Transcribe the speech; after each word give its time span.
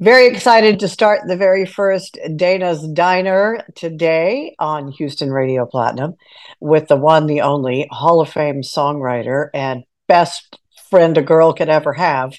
Very 0.00 0.28
excited 0.28 0.80
to 0.80 0.88
start 0.88 1.28
the 1.28 1.36
very 1.36 1.66
first 1.66 2.18
Dayna's 2.34 2.88
Diner 2.88 3.62
today 3.74 4.56
on 4.58 4.92
Houston 4.92 5.30
Radio 5.30 5.66
Platinum 5.66 6.14
with 6.58 6.88
the 6.88 6.96
one, 6.96 7.26
the 7.26 7.42
only 7.42 7.86
Hall 7.90 8.22
of 8.22 8.30
Fame 8.30 8.62
songwriter 8.62 9.50
and 9.52 9.84
best 10.08 10.58
friend 10.88 11.18
a 11.18 11.22
girl 11.22 11.52
could 11.52 11.68
ever 11.68 11.92
have, 11.92 12.32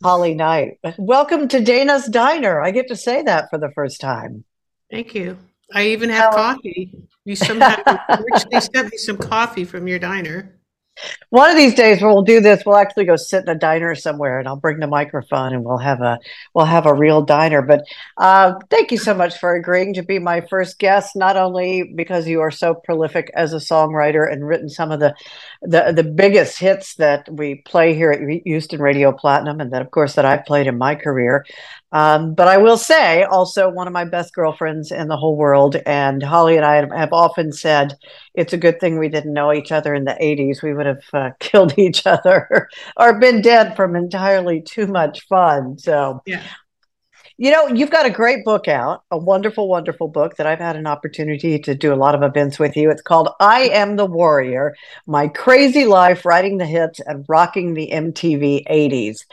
Holly 0.00 0.34
Knight. 0.34 0.78
Welcome 0.96 1.48
to 1.48 1.58
Dayna's 1.58 2.06
Diner. 2.06 2.60
I 2.60 2.70
get 2.70 2.86
to 2.86 2.94
say 2.94 3.20
that 3.22 3.50
for 3.50 3.58
the 3.58 3.72
first 3.74 4.00
time. 4.00 4.44
Thank 4.88 5.12
you. 5.12 5.36
I 5.74 5.88
even 5.88 6.08
have 6.08 6.32
coffee. 6.32 6.94
You 7.24 7.34
somehow 7.34 7.82
actually 8.08 8.60
sent 8.60 8.92
me 8.92 8.96
some 8.96 9.16
coffee 9.16 9.64
from 9.64 9.88
your 9.88 9.98
diner. 9.98 10.56
One 11.30 11.50
of 11.50 11.56
these 11.56 11.74
days 11.74 12.02
we'll 12.02 12.22
do 12.22 12.40
this. 12.40 12.62
We'll 12.64 12.76
actually 12.76 13.06
go 13.06 13.16
sit 13.16 13.42
in 13.42 13.48
a 13.48 13.58
diner 13.58 13.94
somewhere, 13.94 14.38
and 14.38 14.46
I'll 14.46 14.56
bring 14.56 14.78
the 14.78 14.86
microphone, 14.86 15.54
and 15.54 15.64
we'll 15.64 15.78
have 15.78 16.00
a 16.00 16.18
we'll 16.54 16.66
have 16.66 16.86
a 16.86 16.94
real 16.94 17.22
diner. 17.22 17.62
But 17.62 17.84
uh, 18.18 18.54
thank 18.70 18.92
you 18.92 18.98
so 18.98 19.14
much 19.14 19.38
for 19.38 19.54
agreeing 19.54 19.94
to 19.94 20.02
be 20.02 20.18
my 20.18 20.42
first 20.42 20.78
guest. 20.78 21.16
Not 21.16 21.36
only 21.36 21.84
because 21.96 22.28
you 22.28 22.40
are 22.40 22.50
so 22.50 22.74
prolific 22.74 23.30
as 23.34 23.52
a 23.52 23.56
songwriter 23.56 24.30
and 24.30 24.46
written 24.46 24.68
some 24.68 24.92
of 24.92 25.00
the 25.00 25.14
the 25.62 25.92
the 25.96 26.04
biggest 26.04 26.58
hits 26.58 26.94
that 26.96 27.26
we 27.30 27.62
play 27.66 27.94
here 27.94 28.10
at 28.10 28.20
Houston 28.44 28.80
Radio 28.80 29.12
Platinum, 29.12 29.60
and 29.60 29.72
that 29.72 29.82
of 29.82 29.90
course 29.90 30.14
that 30.14 30.26
I've 30.26 30.44
played 30.44 30.66
in 30.66 30.76
my 30.76 30.94
career, 30.94 31.44
um, 31.92 32.34
but 32.34 32.48
I 32.48 32.56
will 32.56 32.78
say, 32.78 33.22
also, 33.24 33.68
one 33.68 33.86
of 33.86 33.92
my 33.92 34.06
best 34.06 34.34
girlfriends 34.34 34.90
in 34.90 35.08
the 35.08 35.16
whole 35.16 35.36
world. 35.36 35.76
And 35.84 36.22
Holly 36.22 36.56
and 36.56 36.64
I 36.64 36.76
have 36.98 37.12
often 37.12 37.52
said 37.52 37.94
it's 38.34 38.54
a 38.54 38.58
good 38.58 38.80
thing 38.80 38.98
we 38.98 39.10
didn't 39.10 39.34
know 39.34 39.52
each 39.52 39.70
other 39.70 39.94
in 39.94 40.04
the 40.04 40.16
80s. 40.20 40.62
We 40.62 40.72
would 40.72 40.86
have 40.86 41.02
uh, 41.12 41.30
killed 41.40 41.78
each 41.78 42.06
other 42.06 42.68
or 42.96 43.18
been 43.18 43.42
dead 43.42 43.76
from 43.76 43.94
entirely 43.94 44.62
too 44.62 44.86
much 44.86 45.26
fun. 45.28 45.78
So, 45.78 46.22
yeah. 46.26 46.42
You 47.38 47.50
know, 47.50 47.66
you've 47.66 47.90
got 47.90 48.06
a 48.06 48.10
great 48.10 48.44
book 48.44 48.68
out, 48.68 49.02
a 49.10 49.18
wonderful, 49.18 49.66
wonderful 49.66 50.06
book 50.06 50.36
that 50.36 50.46
I've 50.46 50.60
had 50.60 50.76
an 50.76 50.86
opportunity 50.86 51.58
to 51.58 51.74
do 51.74 51.92
a 51.92 51.96
lot 51.96 52.14
of 52.14 52.22
events 52.22 52.58
with 52.58 52.76
you. 52.76 52.90
It's 52.90 53.02
called 53.02 53.30
I 53.40 53.62
Am 53.62 53.96
the 53.96 54.06
Warrior 54.06 54.76
My 55.06 55.28
Crazy 55.28 55.84
Life 55.84 56.24
Writing 56.24 56.58
the 56.58 56.66
Hits 56.66 57.00
and 57.00 57.24
Rocking 57.28 57.74
the 57.74 57.90
MTV 57.92 58.68
80s. 58.68 59.24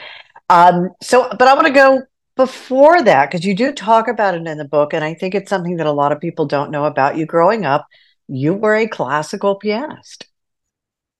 Um, 0.49 0.89
so, 1.01 1.29
but 1.29 1.47
I 1.47 1.53
want 1.53 1.67
to 1.67 1.73
go 1.73 2.01
before 2.39 3.03
that, 3.03 3.29
because 3.29 3.45
you 3.45 3.53
do 3.53 3.73
talk 3.73 4.07
about 4.07 4.33
it 4.33 4.47
in 4.47 4.57
the 4.57 4.63
book, 4.63 4.93
and 4.93 5.03
I 5.03 5.13
think 5.13 5.35
it's 5.35 5.49
something 5.49 5.75
that 5.75 5.85
a 5.85 5.91
lot 5.91 6.13
of 6.13 6.21
people 6.21 6.45
don't 6.45 6.71
know 6.71 6.85
about 6.85 7.17
you 7.17 7.25
growing 7.25 7.65
up, 7.65 7.85
you 8.29 8.53
were 8.53 8.75
a 8.75 8.87
classical 8.87 9.55
pianist. 9.55 10.25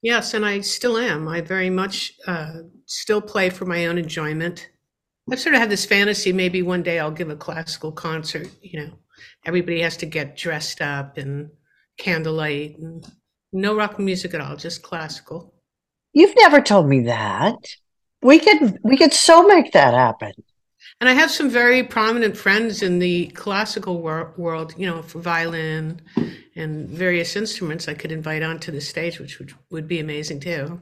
Yes, 0.02 0.34
and 0.34 0.46
I 0.46 0.62
still 0.62 0.98
am. 0.98 1.28
I 1.28 1.42
very 1.42 1.70
much 1.70 2.14
uh, 2.26 2.60
still 2.86 3.20
play 3.20 3.50
for 3.50 3.66
my 3.66 3.88
own 3.88 3.98
enjoyment. 3.98 4.70
I've 5.30 5.42
sort 5.42 5.56
of 5.56 5.60
had 5.60 5.70
this 5.70 5.84
fantasy 5.84 6.32
maybe 6.32 6.62
one 6.62 6.84
day 6.84 7.00
I'll 7.00 7.12
give 7.12 7.30
a 7.30 7.36
classical 7.36 7.92
concert. 7.92 8.48
You 8.62 8.80
know, 8.80 8.94
everybody 9.46 9.82
has 9.82 9.98
to 9.98 10.06
get 10.06 10.38
dressed 10.38 10.80
up 10.80 11.18
and 11.18 11.50
candlelight 11.98 12.78
and 12.78 13.06
no 13.52 13.76
rock 13.76 14.00
music 14.00 14.34
at 14.34 14.40
all, 14.40 14.56
just 14.56 14.84
classical. 14.84 15.54
You've 16.14 16.36
never 16.38 16.62
told 16.62 16.88
me 16.88 17.02
that. 17.02 17.58
We 18.22 18.40
could 18.40 18.80
we 18.84 18.96
could 18.96 19.12
so 19.12 19.46
make 19.46 19.74
that 19.74 19.94
happen. 19.94 20.32
And 21.02 21.10
I 21.10 21.14
have 21.14 21.32
some 21.32 21.50
very 21.50 21.82
prominent 21.84 22.36
friends 22.36 22.82
in 22.82 23.00
the 23.00 23.28
classical 23.28 24.02
wor- 24.02 24.34
world, 24.36 24.74
you 24.78 24.86
know, 24.86 25.02
for 25.02 25.20
violin 25.20 26.02
and 26.56 26.90
various 26.90 27.38
instruments 27.38 27.88
I 27.88 27.94
could 27.94 28.12
invite 28.12 28.44
onto 28.44 28.72
the 28.72 28.82
stage, 28.82 29.20
which 29.20 29.40
would, 29.40 29.54
would 29.70 29.88
be 29.88 30.00
amazing 30.00 30.42
too. 30.42 30.82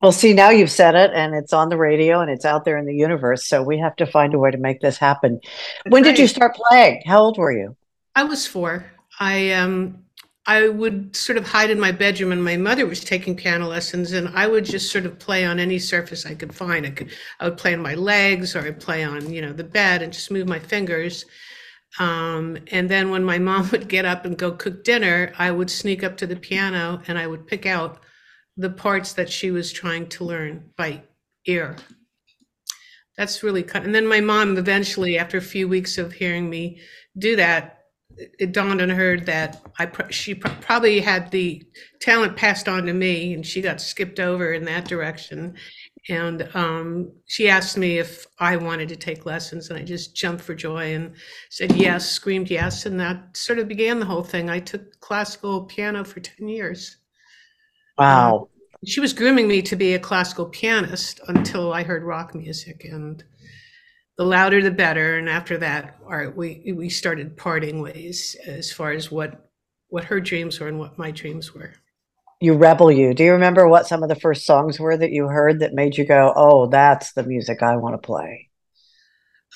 Well, 0.00 0.12
see, 0.12 0.32
now 0.32 0.50
you've 0.50 0.70
said 0.70 0.94
it 0.94 1.12
and 1.14 1.34
it's 1.34 1.52
on 1.52 1.68
the 1.68 1.76
radio 1.76 2.20
and 2.20 2.30
it's 2.30 2.44
out 2.44 2.64
there 2.64 2.78
in 2.78 2.86
the 2.86 2.94
universe. 2.94 3.46
So 3.46 3.62
we 3.62 3.78
have 3.78 3.96
to 3.96 4.06
find 4.06 4.34
a 4.34 4.38
way 4.38 4.50
to 4.50 4.58
make 4.58 4.80
this 4.80 4.98
happen. 4.98 5.40
That's 5.42 5.92
when 5.92 6.02
right. 6.02 6.10
did 6.10 6.18
you 6.18 6.26
start 6.26 6.54
playing? 6.54 7.02
How 7.06 7.20
old 7.20 7.38
were 7.38 7.52
you? 7.52 7.76
I 8.14 8.24
was 8.24 8.46
four. 8.46 8.86
I 9.18 9.52
um 9.52 10.03
I 10.46 10.68
would 10.68 11.16
sort 11.16 11.38
of 11.38 11.46
hide 11.46 11.70
in 11.70 11.80
my 11.80 11.90
bedroom 11.90 12.30
and 12.30 12.44
my 12.44 12.56
mother 12.58 12.86
was 12.86 13.02
taking 13.02 13.34
piano 13.34 13.66
lessons 13.66 14.12
and 14.12 14.28
I 14.28 14.46
would 14.46 14.66
just 14.66 14.92
sort 14.92 15.06
of 15.06 15.18
play 15.18 15.46
on 15.46 15.58
any 15.58 15.78
surface 15.78 16.26
I 16.26 16.34
could 16.34 16.54
find. 16.54 16.84
I 16.84 16.90
could 16.90 17.12
I 17.40 17.48
would 17.48 17.56
play 17.56 17.72
on 17.72 17.80
my 17.80 17.94
legs 17.94 18.54
or 18.54 18.60
I'd 18.60 18.80
play 18.80 19.04
on, 19.04 19.32
you 19.32 19.40
know, 19.40 19.54
the 19.54 19.64
bed 19.64 20.02
and 20.02 20.12
just 20.12 20.30
move 20.30 20.46
my 20.46 20.58
fingers. 20.58 21.24
Um, 21.98 22.58
and 22.70 22.90
then 22.90 23.10
when 23.10 23.24
my 23.24 23.38
mom 23.48 23.70
would 23.70 23.88
get 23.88 24.04
up 24.04 24.26
and 24.26 24.36
go 24.36 24.52
cook 24.52 24.84
dinner, 24.84 25.32
I 25.38 25.50
would 25.50 25.70
sneak 25.70 26.04
up 26.04 26.16
to 26.18 26.26
the 26.26 26.36
piano 26.36 27.00
and 27.06 27.18
I 27.18 27.26
would 27.26 27.46
pick 27.46 27.64
out 27.64 28.00
the 28.56 28.70
parts 28.70 29.14
that 29.14 29.30
she 29.30 29.50
was 29.50 29.72
trying 29.72 30.08
to 30.08 30.24
learn 30.24 30.70
by 30.76 31.02
ear. 31.46 31.76
That's 33.16 33.42
really 33.42 33.62
cut. 33.62 33.84
And 33.84 33.94
then 33.94 34.06
my 34.06 34.20
mom 34.20 34.56
eventually, 34.58 35.18
after 35.18 35.38
a 35.38 35.42
few 35.42 35.68
weeks 35.68 35.98
of 35.98 36.12
hearing 36.12 36.50
me 36.50 36.80
do 37.16 37.36
that, 37.36 37.83
it 38.16 38.52
dawned 38.52 38.80
on 38.80 38.90
her 38.90 39.18
that 39.20 39.62
I 39.78 39.90
she 40.10 40.34
probably 40.34 41.00
had 41.00 41.30
the 41.30 41.62
talent 42.00 42.36
passed 42.36 42.68
on 42.68 42.86
to 42.86 42.92
me, 42.92 43.34
and 43.34 43.46
she 43.46 43.60
got 43.60 43.80
skipped 43.80 44.20
over 44.20 44.52
in 44.52 44.64
that 44.64 44.86
direction. 44.86 45.54
And 46.08 46.48
um, 46.54 47.12
she 47.26 47.48
asked 47.48 47.78
me 47.78 47.98
if 47.98 48.26
I 48.38 48.56
wanted 48.56 48.88
to 48.90 48.96
take 48.96 49.24
lessons, 49.24 49.70
and 49.70 49.78
I 49.78 49.82
just 49.82 50.14
jumped 50.14 50.42
for 50.42 50.54
joy 50.54 50.94
and 50.94 51.14
said 51.50 51.72
yes, 51.76 52.10
screamed 52.10 52.50
yes, 52.50 52.86
and 52.86 53.00
that 53.00 53.36
sort 53.36 53.58
of 53.58 53.68
began 53.68 54.00
the 54.00 54.06
whole 54.06 54.22
thing. 54.22 54.50
I 54.50 54.60
took 54.60 55.00
classical 55.00 55.64
piano 55.64 56.04
for 56.04 56.20
ten 56.20 56.48
years. 56.48 56.98
Wow. 57.96 58.36
Um, 58.36 58.46
she 58.86 59.00
was 59.00 59.14
grooming 59.14 59.48
me 59.48 59.62
to 59.62 59.76
be 59.76 59.94
a 59.94 59.98
classical 59.98 60.46
pianist 60.46 61.20
until 61.28 61.72
I 61.72 61.82
heard 61.84 62.02
rock 62.02 62.34
music, 62.34 62.84
and 62.84 63.24
the 64.16 64.24
louder 64.24 64.62
the 64.62 64.70
better. 64.70 65.18
And 65.18 65.28
after 65.28 65.58
that 65.58 65.98
our, 66.06 66.30
we 66.30 66.72
we 66.76 66.88
started 66.88 67.36
parting 67.36 67.80
ways 67.80 68.36
as 68.46 68.72
far 68.72 68.92
as 68.92 69.10
what 69.10 69.50
what 69.88 70.04
her 70.04 70.20
dreams 70.20 70.58
were 70.60 70.68
and 70.68 70.78
what 70.78 70.98
my 70.98 71.10
dreams 71.10 71.54
were. 71.54 71.72
You 72.40 72.54
rebel 72.54 72.90
you. 72.90 73.14
Do 73.14 73.24
you 73.24 73.32
remember 73.32 73.68
what 73.68 73.86
some 73.86 74.02
of 74.02 74.08
the 74.08 74.16
first 74.16 74.44
songs 74.44 74.78
were 74.78 74.96
that 74.96 75.12
you 75.12 75.28
heard 75.28 75.60
that 75.60 75.72
made 75.72 75.96
you 75.96 76.04
go 76.04 76.32
oh 76.36 76.66
that's 76.66 77.12
the 77.12 77.22
music 77.22 77.62
i 77.62 77.76
want 77.76 77.94
to 77.94 78.06
play 78.06 78.50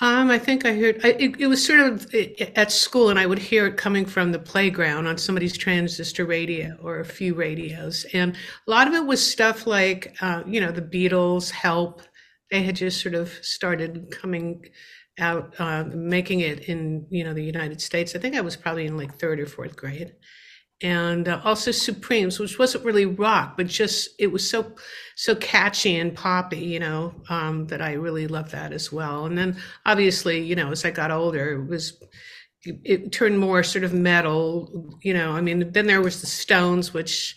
um, 0.01 0.31
I 0.31 0.39
think 0.39 0.65
I 0.65 0.75
heard 0.75 1.01
I, 1.05 1.09
it, 1.09 1.41
it, 1.41 1.47
was 1.49 1.65
sort 1.65 1.81
of 1.81 2.15
at 2.55 2.71
school, 2.71 3.11
and 3.11 3.19
I 3.19 3.27
would 3.27 3.39
hear 3.39 3.67
it 3.67 3.77
coming 3.77 4.07
from 4.07 4.31
the 4.31 4.39
playground 4.39 5.09
on 5.09 5.19
somebody's 5.19 5.57
transistor 5.57 6.25
radio 6.25 6.77
or 6.81 7.01
a 7.01 7.05
few 7.05 7.35
radios, 7.35 8.07
and 8.13 8.37
a 8.67 8.71
lot 8.71 8.87
of 8.87 8.95
it 8.95 9.05
was 9.05 9.25
stuff 9.25 9.67
like, 9.67 10.17
uh, 10.21 10.45
you 10.47 10.61
know, 10.61 10.71
the 10.71 10.83
Beatles, 10.83 11.51
Help, 11.51 12.03
they 12.51 12.63
had 12.63 12.77
just 12.77 13.01
sort 13.01 13.15
of 13.15 13.31
started 13.43 14.11
coming 14.11 14.65
out, 15.19 15.55
uh, 15.59 15.85
making 15.93 16.41
it 16.41 16.69
in 16.69 17.07
you 17.11 17.25
know 17.25 17.35
the 17.35 17.45
United 17.45 17.81
States. 17.81 18.15
I 18.15 18.19
think 18.19 18.37
I 18.37 18.41
was 18.41 18.57
probably 18.57 18.87
in 18.87 18.97
like 18.97 19.19
third 19.19 19.41
or 19.41 19.47
fourth 19.47 19.77
grade, 19.77 20.15
and 20.83 21.29
uh, 21.29 21.41
also 21.45 21.73
Supremes, 21.73 22.39
which 22.39 22.59
wasn't 22.59 22.85
really 22.85 23.07
rock, 23.07 23.57
but 23.57 23.67
just 23.67 24.11
it 24.19 24.29
was 24.29 24.49
so 24.49 24.75
so 25.17 25.35
catchy 25.37 25.97
and 25.97 26.15
poppy, 26.15 26.59
you 26.61 26.79
know, 26.79 27.15
um, 27.29 27.67
that 27.67 27.83
I 27.83 27.95
really 27.95 28.29
loved 28.29 28.53
that 28.53 28.73
as 28.73 28.93
well. 28.93 29.27
And 29.27 29.37
then 29.37 29.57
obviously, 29.87 30.41
you 30.41 30.55
know, 30.55 30.71
as 30.71 30.85
I 30.85 30.91
got 30.91 31.11
older, 31.11 31.53
it 31.53 31.69
was 31.69 32.01
it, 32.65 32.81
it 32.85 33.13
turned 33.13 33.39
more 33.39 33.63
sort 33.63 33.85
of 33.85 33.93
metal, 33.93 34.97
you 35.03 35.15
know. 35.15 35.33
I 35.33 35.41
mean, 35.41 35.73
then 35.73 35.87
there 35.87 36.03
was 36.03 36.21
the 36.21 36.27
Stones, 36.27 36.95
which 36.95 37.35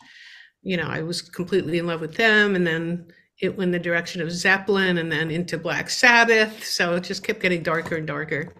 you 0.61 0.77
know 0.77 0.87
I 0.87 1.01
was 1.01 1.21
completely 1.21 1.79
in 1.79 1.87
love 1.87 2.01
with 2.01 2.15
them, 2.15 2.55
and 2.55 2.65
then 2.67 3.07
it 3.41 3.57
went 3.57 3.69
in 3.69 3.71
the 3.71 3.79
direction 3.79 4.21
of 4.21 4.31
Zeppelin 4.31 4.99
and 4.99 5.11
then 5.11 5.31
into 5.31 5.57
Black 5.57 5.89
Sabbath. 5.89 6.63
So 6.63 6.95
it 6.95 7.03
just 7.03 7.23
kept 7.23 7.41
getting 7.41 7.63
darker 7.63 7.95
and 7.95 8.05
darker. 8.05 8.53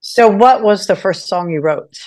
So, 0.00 0.28
what 0.28 0.62
was 0.62 0.86
the 0.86 0.94
first 0.94 1.26
song 1.26 1.50
you 1.50 1.60
wrote? 1.60 1.98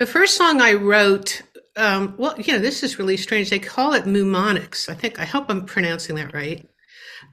The 0.00 0.06
first 0.06 0.36
song 0.36 0.60
I 0.60 0.72
wrote, 0.72 1.42
um, 1.76 2.14
well, 2.18 2.34
you 2.40 2.52
know, 2.52 2.58
this 2.58 2.82
is 2.82 2.98
really 2.98 3.16
strange. 3.16 3.50
They 3.50 3.60
call 3.60 3.92
it 3.94 4.06
mnemonics. 4.06 4.88
I 4.88 4.94
think, 4.94 5.20
I 5.20 5.24
hope 5.24 5.46
I'm 5.48 5.66
pronouncing 5.66 6.16
that 6.16 6.34
right. 6.34 6.68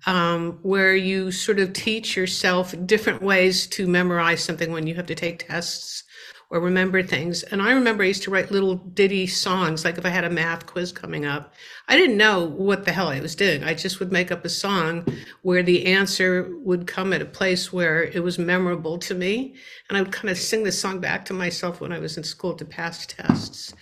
Um, 0.06 0.60
where 0.62 0.96
you 0.96 1.32
sort 1.32 1.60
of 1.60 1.74
teach 1.74 2.16
yourself 2.16 2.76
different 2.86 3.22
ways 3.22 3.66
to 3.68 3.88
memorize 3.88 4.44
something 4.44 4.72
when 4.72 4.86
you 4.86 4.96
have 4.96 5.08
to 5.08 5.16
take 5.16 5.48
tests 5.48 6.04
or 6.50 6.60
remember 6.60 7.02
things. 7.02 7.44
And 7.44 7.62
I 7.62 7.72
remember 7.72 8.04
I 8.04 8.08
used 8.08 8.24
to 8.24 8.32
write 8.32 8.52
little 8.52 8.76
ditty 8.76 9.28
songs, 9.28 9.84
like 9.84 9.98
if 9.98 10.06
I 10.06 10.10
had 10.10 10.24
a 10.24 10.30
math 10.30 10.66
quiz 10.66 10.92
coming 10.92 11.26
up. 11.26 11.54
I 11.88 11.98
didn't 11.98 12.18
know 12.18 12.46
what 12.46 12.86
the 12.86 12.92
hell 12.92 13.08
I 13.08 13.20
was 13.20 13.36
doing. 13.36 13.64
I 13.64 13.74
just 13.74 14.00
would 14.00 14.12
make 14.12 14.32
up 14.32 14.46
a 14.46 14.50
song 14.50 15.06
where 15.42 15.64
the 15.64 15.86
answer 15.86 16.56
would 16.60 16.88
come 16.88 17.14
at 17.14 17.22
a 17.22 17.26
place 17.26 17.74
where 17.74 18.04
it 18.04 18.24
was 18.24 18.38
memorable 18.40 18.98
to 19.00 19.16
me. 19.16 19.56
And 19.90 19.98
I 19.98 20.02
would 20.02 20.12
kind 20.12 20.30
of 20.30 20.38
sing 20.38 20.64
the 20.64 20.72
song 20.72 21.00
back 21.00 21.26
to 21.26 21.34
myself 21.34 21.82
when 21.82 21.92
I 21.92 22.00
was 22.00 22.18
in 22.18 22.24
school 22.24 22.56
to 22.56 22.66
pass 22.66 23.06
tests. 23.06 23.74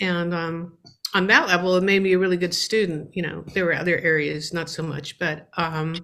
And 0.00 0.34
um, 0.34 0.78
on 1.14 1.28
that 1.28 1.46
level, 1.46 1.76
it 1.76 1.84
made 1.84 2.02
me 2.02 2.12
a 2.12 2.18
really 2.18 2.36
good 2.36 2.54
student. 2.54 3.14
You 3.14 3.22
know, 3.22 3.44
there 3.54 3.64
were 3.64 3.74
other 3.74 3.98
areas, 3.98 4.52
not 4.52 4.68
so 4.68 4.82
much, 4.82 5.18
but 5.18 5.48
um, 5.56 5.96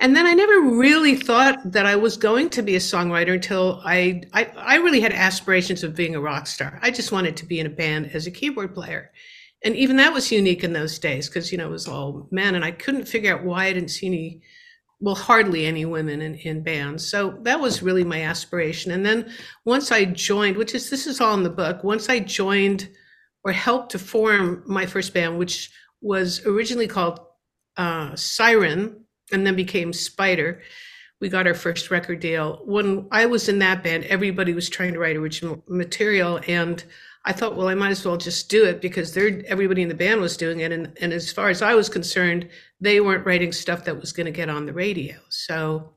And 0.00 0.16
then 0.16 0.26
I 0.26 0.34
never 0.34 0.60
really 0.60 1.14
thought 1.14 1.72
that 1.72 1.86
I 1.86 1.96
was 1.96 2.16
going 2.16 2.50
to 2.50 2.62
be 2.62 2.76
a 2.76 2.80
songwriter 2.80 3.34
until 3.34 3.80
I, 3.84 4.22
I, 4.32 4.50
I 4.56 4.76
really 4.76 5.00
had 5.00 5.12
aspirations 5.12 5.84
of 5.84 5.94
being 5.94 6.16
a 6.16 6.20
rock 6.20 6.46
star. 6.46 6.78
I 6.82 6.90
just 6.90 7.12
wanted 7.12 7.36
to 7.36 7.46
be 7.46 7.60
in 7.60 7.66
a 7.66 7.70
band 7.70 8.10
as 8.12 8.26
a 8.26 8.30
keyboard 8.30 8.74
player. 8.74 9.12
and 9.64 9.74
even 9.74 9.96
that 9.96 10.12
was 10.12 10.30
unique 10.30 10.62
in 10.62 10.72
those 10.74 10.98
days 10.98 11.28
because 11.28 11.50
you 11.50 11.58
know 11.58 11.66
it 11.66 11.72
was 11.72 11.88
all 11.88 12.28
men 12.30 12.54
and 12.54 12.64
i 12.64 12.70
couldn't 12.70 13.08
figure 13.08 13.34
out 13.34 13.44
why 13.44 13.64
i 13.64 13.72
didn't 13.72 13.90
see 13.90 14.06
any 14.06 14.42
well 15.00 15.14
hardly 15.14 15.66
any 15.66 15.84
women 15.84 16.20
in, 16.22 16.34
in 16.36 16.62
bands 16.62 17.06
so 17.06 17.38
that 17.42 17.58
was 17.58 17.82
really 17.82 18.04
my 18.04 18.22
aspiration 18.22 18.92
and 18.92 19.04
then 19.04 19.30
once 19.64 19.90
i 19.90 20.04
joined 20.04 20.56
which 20.56 20.74
is 20.74 20.90
this 20.90 21.06
is 21.06 21.20
all 21.20 21.34
in 21.34 21.42
the 21.42 21.50
book 21.50 21.82
once 21.82 22.08
i 22.08 22.18
joined 22.20 22.88
or 23.42 23.52
helped 23.52 23.90
to 23.90 23.98
form 23.98 24.62
my 24.66 24.86
first 24.86 25.12
band 25.12 25.38
which 25.38 25.70
was 26.00 26.44
originally 26.46 26.86
called 26.86 27.18
uh, 27.76 28.14
siren 28.14 29.03
and 29.32 29.46
then 29.46 29.56
became 29.56 29.92
spider 29.92 30.62
we 31.20 31.28
got 31.28 31.46
our 31.46 31.54
first 31.54 31.90
record 31.90 32.20
deal 32.20 32.62
when 32.64 33.06
i 33.10 33.26
was 33.26 33.48
in 33.48 33.58
that 33.58 33.82
band 33.82 34.04
everybody 34.04 34.54
was 34.54 34.68
trying 34.68 34.92
to 34.92 34.98
write 34.98 35.16
original 35.16 35.62
material 35.68 36.40
and 36.48 36.84
I 37.26 37.32
thought, 37.32 37.56
well, 37.56 37.68
I 37.68 37.74
might 37.74 37.90
as 37.90 38.04
well 38.04 38.18
just 38.18 38.50
do 38.50 38.64
it 38.64 38.82
because 38.82 39.14
they're 39.14 39.42
everybody 39.46 39.80
in 39.80 39.88
the 39.88 39.94
band 39.94 40.20
was 40.20 40.36
doing 40.36 40.60
it, 40.60 40.72
and 40.72 40.96
and 41.00 41.12
as 41.12 41.32
far 41.32 41.48
as 41.48 41.62
I 41.62 41.74
was 41.74 41.88
concerned, 41.88 42.48
they 42.80 43.00
weren't 43.00 43.24
writing 43.24 43.50
stuff 43.50 43.84
that 43.84 43.98
was 43.98 44.12
going 44.12 44.26
to 44.26 44.32
get 44.32 44.50
on 44.50 44.66
the 44.66 44.74
radio. 44.74 45.16
So 45.30 45.94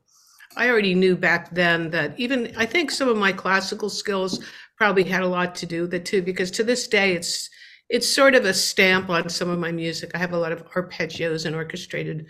I 0.56 0.70
already 0.70 0.94
knew 0.94 1.16
back 1.16 1.50
then 1.54 1.90
that 1.90 2.18
even 2.18 2.54
I 2.56 2.64
think 2.64 2.90
some 2.90 3.08
of 3.08 3.16
my 3.18 3.32
classical 3.32 3.90
skills 3.90 4.42
probably 4.76 5.04
had 5.04 5.22
a 5.22 5.28
lot 5.28 5.54
to 5.56 5.66
do 5.66 5.82
with 5.82 5.94
it 5.94 6.06
too, 6.06 6.22
because 6.22 6.50
to 6.52 6.64
this 6.64 6.88
day 6.88 7.12
it's 7.12 7.50
it's 7.90 8.08
sort 8.08 8.34
of 8.34 8.44
a 8.46 8.54
stamp 8.54 9.10
on 9.10 9.28
some 9.28 9.50
of 9.50 9.58
my 9.58 9.72
music. 9.72 10.12
I 10.14 10.18
have 10.18 10.32
a 10.32 10.38
lot 10.38 10.52
of 10.52 10.66
arpeggios 10.72 11.44
and 11.44 11.54
orchestrated 11.54 12.26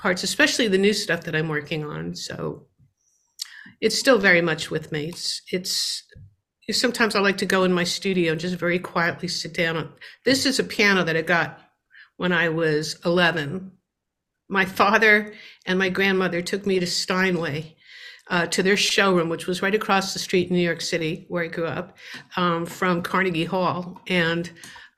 parts, 0.00 0.22
especially 0.22 0.68
the 0.68 0.78
new 0.78 0.92
stuff 0.92 1.22
that 1.24 1.36
I'm 1.36 1.48
working 1.48 1.84
on. 1.84 2.14
So 2.14 2.66
it's 3.80 3.98
still 3.98 4.18
very 4.18 4.42
much 4.42 4.70
with 4.70 4.90
me. 4.92 5.08
It's 5.08 5.42
it's 5.52 6.02
sometimes 6.72 7.16
I 7.16 7.20
like 7.20 7.38
to 7.38 7.46
go 7.46 7.64
in 7.64 7.72
my 7.72 7.84
studio 7.84 8.32
and 8.32 8.40
just 8.40 8.54
very 8.54 8.78
quietly 8.78 9.28
sit 9.28 9.54
down. 9.54 9.92
This 10.24 10.46
is 10.46 10.58
a 10.58 10.64
piano 10.64 11.02
that 11.04 11.16
I 11.16 11.22
got 11.22 11.58
when 12.16 12.32
I 12.32 12.48
was 12.48 12.98
11. 13.04 13.72
My 14.48 14.64
father 14.64 15.34
and 15.66 15.78
my 15.78 15.88
grandmother 15.88 16.42
took 16.42 16.66
me 16.66 16.78
to 16.78 16.86
Steinway 16.86 17.76
uh, 18.28 18.46
to 18.46 18.62
their 18.62 18.76
showroom, 18.76 19.28
which 19.28 19.46
was 19.46 19.62
right 19.62 19.74
across 19.74 20.12
the 20.12 20.18
street 20.20 20.48
in 20.48 20.56
New 20.56 20.62
York 20.62 20.80
City, 20.80 21.26
where 21.28 21.44
I 21.44 21.48
grew 21.48 21.66
up, 21.66 21.96
um, 22.36 22.66
from 22.66 23.02
Carnegie 23.02 23.44
Hall. 23.44 24.00
And 24.06 24.50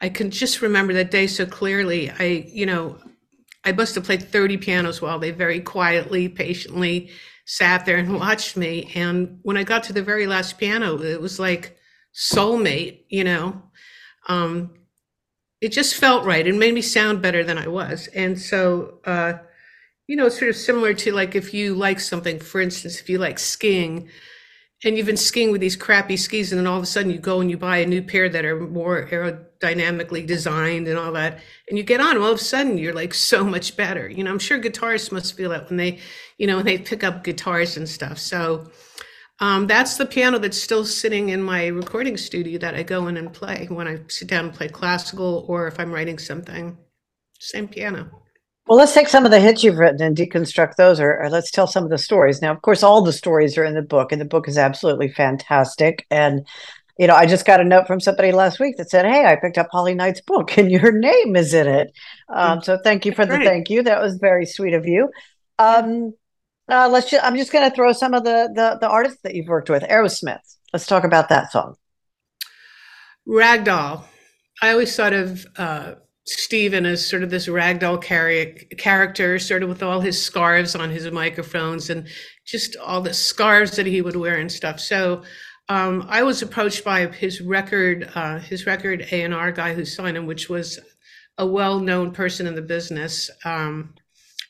I 0.03 0.11
can 0.11 0.31
just 0.31 0.61
remember 0.61 0.93
that 0.95 1.11
day 1.11 1.27
so 1.27 1.47
clearly. 1.47 2.11
I, 2.11 2.47
you 2.49 2.67
know, 2.67 2.99
I 3.65 3.73
must 3.73 3.95
have 3.95 4.05
played 4.05 4.23
30 4.23 4.57
pianos 4.57 5.01
while 5.01 5.19
they 5.19 5.31
very 5.31 5.61
quietly, 5.61 6.29
patiently 6.29 7.11
sat 7.47 7.85
there 7.87 7.97
and 7.97 8.15
watched 8.15 8.57
me. 8.57 8.91
And 8.95 9.39
when 9.43 9.57
I 9.57 9.65
got 9.65 9.85
to 9.85 9.93
the 9.93 10.03
very 10.03 10.27
last 10.27 10.59
piano, 10.59 11.01
it 11.01 11.21
was 11.21 11.39
like 11.39 11.77
soulmate, 12.15 13.05
you 13.09 13.25
know. 13.25 13.63
Um, 14.29 14.75
it 15.61 15.71
just 15.71 15.95
felt 15.95 16.25
right. 16.25 16.47
It 16.47 16.55
made 16.55 16.75
me 16.75 16.83
sound 16.83 17.23
better 17.23 17.45
than 17.45 17.59
I 17.59 17.69
was. 17.69 18.09
And 18.09 18.41
so, 18.41 18.99
uh, 19.05 19.35
you 20.09 20.17
know, 20.17 20.27
it's 20.27 20.39
sort 20.39 20.51
of 20.51 20.57
similar 20.57 20.93
to 20.95 21.13
like 21.13 21.35
if 21.37 21.55
you 21.55 21.75
like 21.75 22.01
something, 22.01 22.41
for 22.41 22.61
instance, 22.61 23.01
if 23.01 23.09
you 23.09 23.19
like 23.19 23.39
skiing, 23.39 24.09
and 24.85 24.97
you've 24.97 25.07
been 25.07 25.17
skiing 25.17 25.53
with 25.53 25.61
these 25.61 25.77
crappy 25.77 26.17
skis 26.17 26.53
and 26.53 26.59
then 26.59 26.67
all 26.67 26.77
of 26.77 26.83
a 26.83 26.87
sudden 26.87 27.11
you 27.11 27.19
go 27.19 27.41
and 27.41 27.51
you 27.51 27.57
buy 27.57 27.79
a 27.79 27.87
new 27.87 28.03
pair 28.03 28.29
that 28.29 28.45
are 28.45 28.59
more 28.61 29.07
aerodynamically 29.07 30.27
designed 30.27 30.89
and 30.89 30.99
all 30.99 31.13
that 31.13 31.41
and 31.69 31.79
you 31.79 31.85
get 31.85 32.01
on 32.01 32.17
all 32.19 32.33
of 32.33 32.39
a 32.39 32.43
sudden 32.43 32.79
you're 32.79 32.95
like 32.95 33.15
so 33.15 33.45
much 33.45 33.77
better. 33.77 34.09
You 34.09 34.25
know 34.25 34.31
i'm 34.31 34.39
sure 34.39 34.61
guitarists 34.61 35.13
must 35.13 35.37
feel 35.37 35.51
that 35.51 35.69
when 35.69 35.77
they 35.77 35.99
you 36.39 36.47
know 36.47 36.57
when 36.57 36.67
they 36.67 36.79
pick 36.79 37.05
up 37.05 37.25
guitars 37.25 37.77
and 37.77 37.89
stuff. 37.89 38.19
So 38.19 38.71
um, 39.41 39.67
that's 39.67 39.97
the 39.97 40.07
piano 40.07 40.39
that's 40.39 40.61
still 40.61 40.85
sitting 40.85 41.31
in 41.31 41.43
my 41.43 41.67
recording 41.67 42.17
studio 42.17 42.59
that 42.59 42.75
i 42.75 42.83
go 42.83 43.09
in 43.09 43.17
and 43.17 43.33
play 43.33 43.67
when 43.71 43.89
i 43.89 43.99
sit 44.09 44.29
down 44.29 44.47
and 44.47 44.55
play 44.55 44.69
classical 44.69 45.45
or 45.49 45.67
if 45.67 45.79
i'm 45.81 45.93
writing 45.93 46.19
something. 46.19 46.77
Same 47.39 47.67
piano 47.67 48.23
well, 48.67 48.79
let's 48.79 48.95
take 48.95 49.09
some 49.09 49.25
of 49.25 49.31
the 49.31 49.41
hits 49.41 49.65
you've 49.65 49.79
written 49.79 50.03
and 50.03 50.17
deconstruct 50.17 50.77
those, 50.77 51.01
or, 51.01 51.21
or, 51.21 51.29
let's 51.29 51.51
tell 51.51 51.67
some 51.67 51.85
of 51.85 51.91
the 51.91 51.99
stories. 51.99 52.41
Now, 52.41 52.53
of 52.53 52.63
course, 52.63 52.83
all 52.83 53.03
the 53.03 53.13
stories 53.13 53.59
are 53.59 53.65
in 53.65 53.75
the 53.75 53.83
book, 53.83 54.13
and 54.13 54.21
the 54.21 54.27
book 54.27 54.47
is 54.47 54.57
absolutely 54.57 55.09
fantastic. 55.09 56.07
And, 56.11 56.47
you 56.97 57.09
know, 57.09 57.15
I 57.15 57.27
just 57.27 57.45
got 57.45 57.61
a 57.61 57.65
note 57.65 57.89
from 57.89 57.99
somebody 57.99 58.31
last 58.31 58.61
week 58.61 58.77
that 58.77 58.89
said, 58.89 59.05
Hey, 59.05 59.27
I 59.27 59.37
picked 59.37 59.59
up 59.59 59.69
Holly 59.73 59.95
Knight's 59.95 60.21
book, 60.21 60.57
and 60.59 60.71
your 60.71 60.93
name 60.93 61.35
is 61.35 61.55
in 61.55 61.67
it. 61.67 61.93
Um, 62.29 62.63
so 62.63 62.79
thank 62.83 63.05
you 63.05 63.13
for 63.13 63.27
the 63.27 63.39
thank 63.39 63.69
you. 63.69 63.83
That 63.83 64.01
was 64.01 64.17
very 64.17 64.47
sweet 64.47 64.75
of 64.75 64.87
you. 64.87 65.11
Um, 65.59 66.15
uh, 66.69 66.89
let's 66.89 67.11
just, 67.11 67.25
I'm 67.25 67.37
just 67.37 67.53
going 67.53 67.69
to 67.69 67.75
throw 67.75 67.93
some 67.93 68.15
of 68.15 68.23
the, 68.23 68.49
the, 68.55 68.79
the 68.81 68.89
artists 68.89 69.21
that 69.25 69.35
you've 69.35 69.49
worked 69.49 69.71
with. 69.71 69.83
Aerosmith. 69.83 70.57
Let's 70.73 70.87
talk 70.87 71.05
about 71.05 71.29
that 71.31 71.51
song. 71.51 71.77
Ragdoll. 73.29 74.05
I 74.63 74.71
always 74.71 74.95
thought 74.95 75.13
of 75.13 75.45
uh, 75.57 75.95
Steven 76.25 76.87
is 76.87 77.05
sort 77.05 77.23
of 77.23 77.31
this 77.31 77.49
ragdoll 77.49 78.01
character, 78.79 79.39
sort 79.39 79.63
of 79.63 79.69
with 79.69 79.83
all 79.83 80.01
his 80.01 80.23
scarves 80.23 80.77
on 80.77 80.91
his 80.91 81.11
microphones 81.11 81.91
and 81.91 82.07
just 82.47 82.77
all 82.77 83.01
the 83.01 83.13
scarves 83.13 83.77
that 83.77 83.87
he 83.87 84.01
would 84.01 84.17
wear 84.17 84.39
and 84.39 84.51
stuff. 84.51 84.79
So 84.79 85.23
um, 85.69 86.07
I 86.09 86.23
was 86.23 86.43
approached 86.43 86.85
by 86.85 87.07
his 87.07 87.41
record, 87.41 88.11
uh, 88.15 88.39
his 88.39 88.67
record 88.67 89.07
A 89.11 89.23
and 89.23 89.35
R 89.35 89.51
guy 89.51 89.75
who 89.75 89.85
signed 89.85 90.17
him, 90.17 90.27
which 90.27 90.49
was 90.49 90.79
a 91.39 91.47
well-known 91.47 92.13
person 92.13 92.47
in 92.47 92.55
the 92.55 92.63
business, 92.63 93.31
um, 93.45 93.95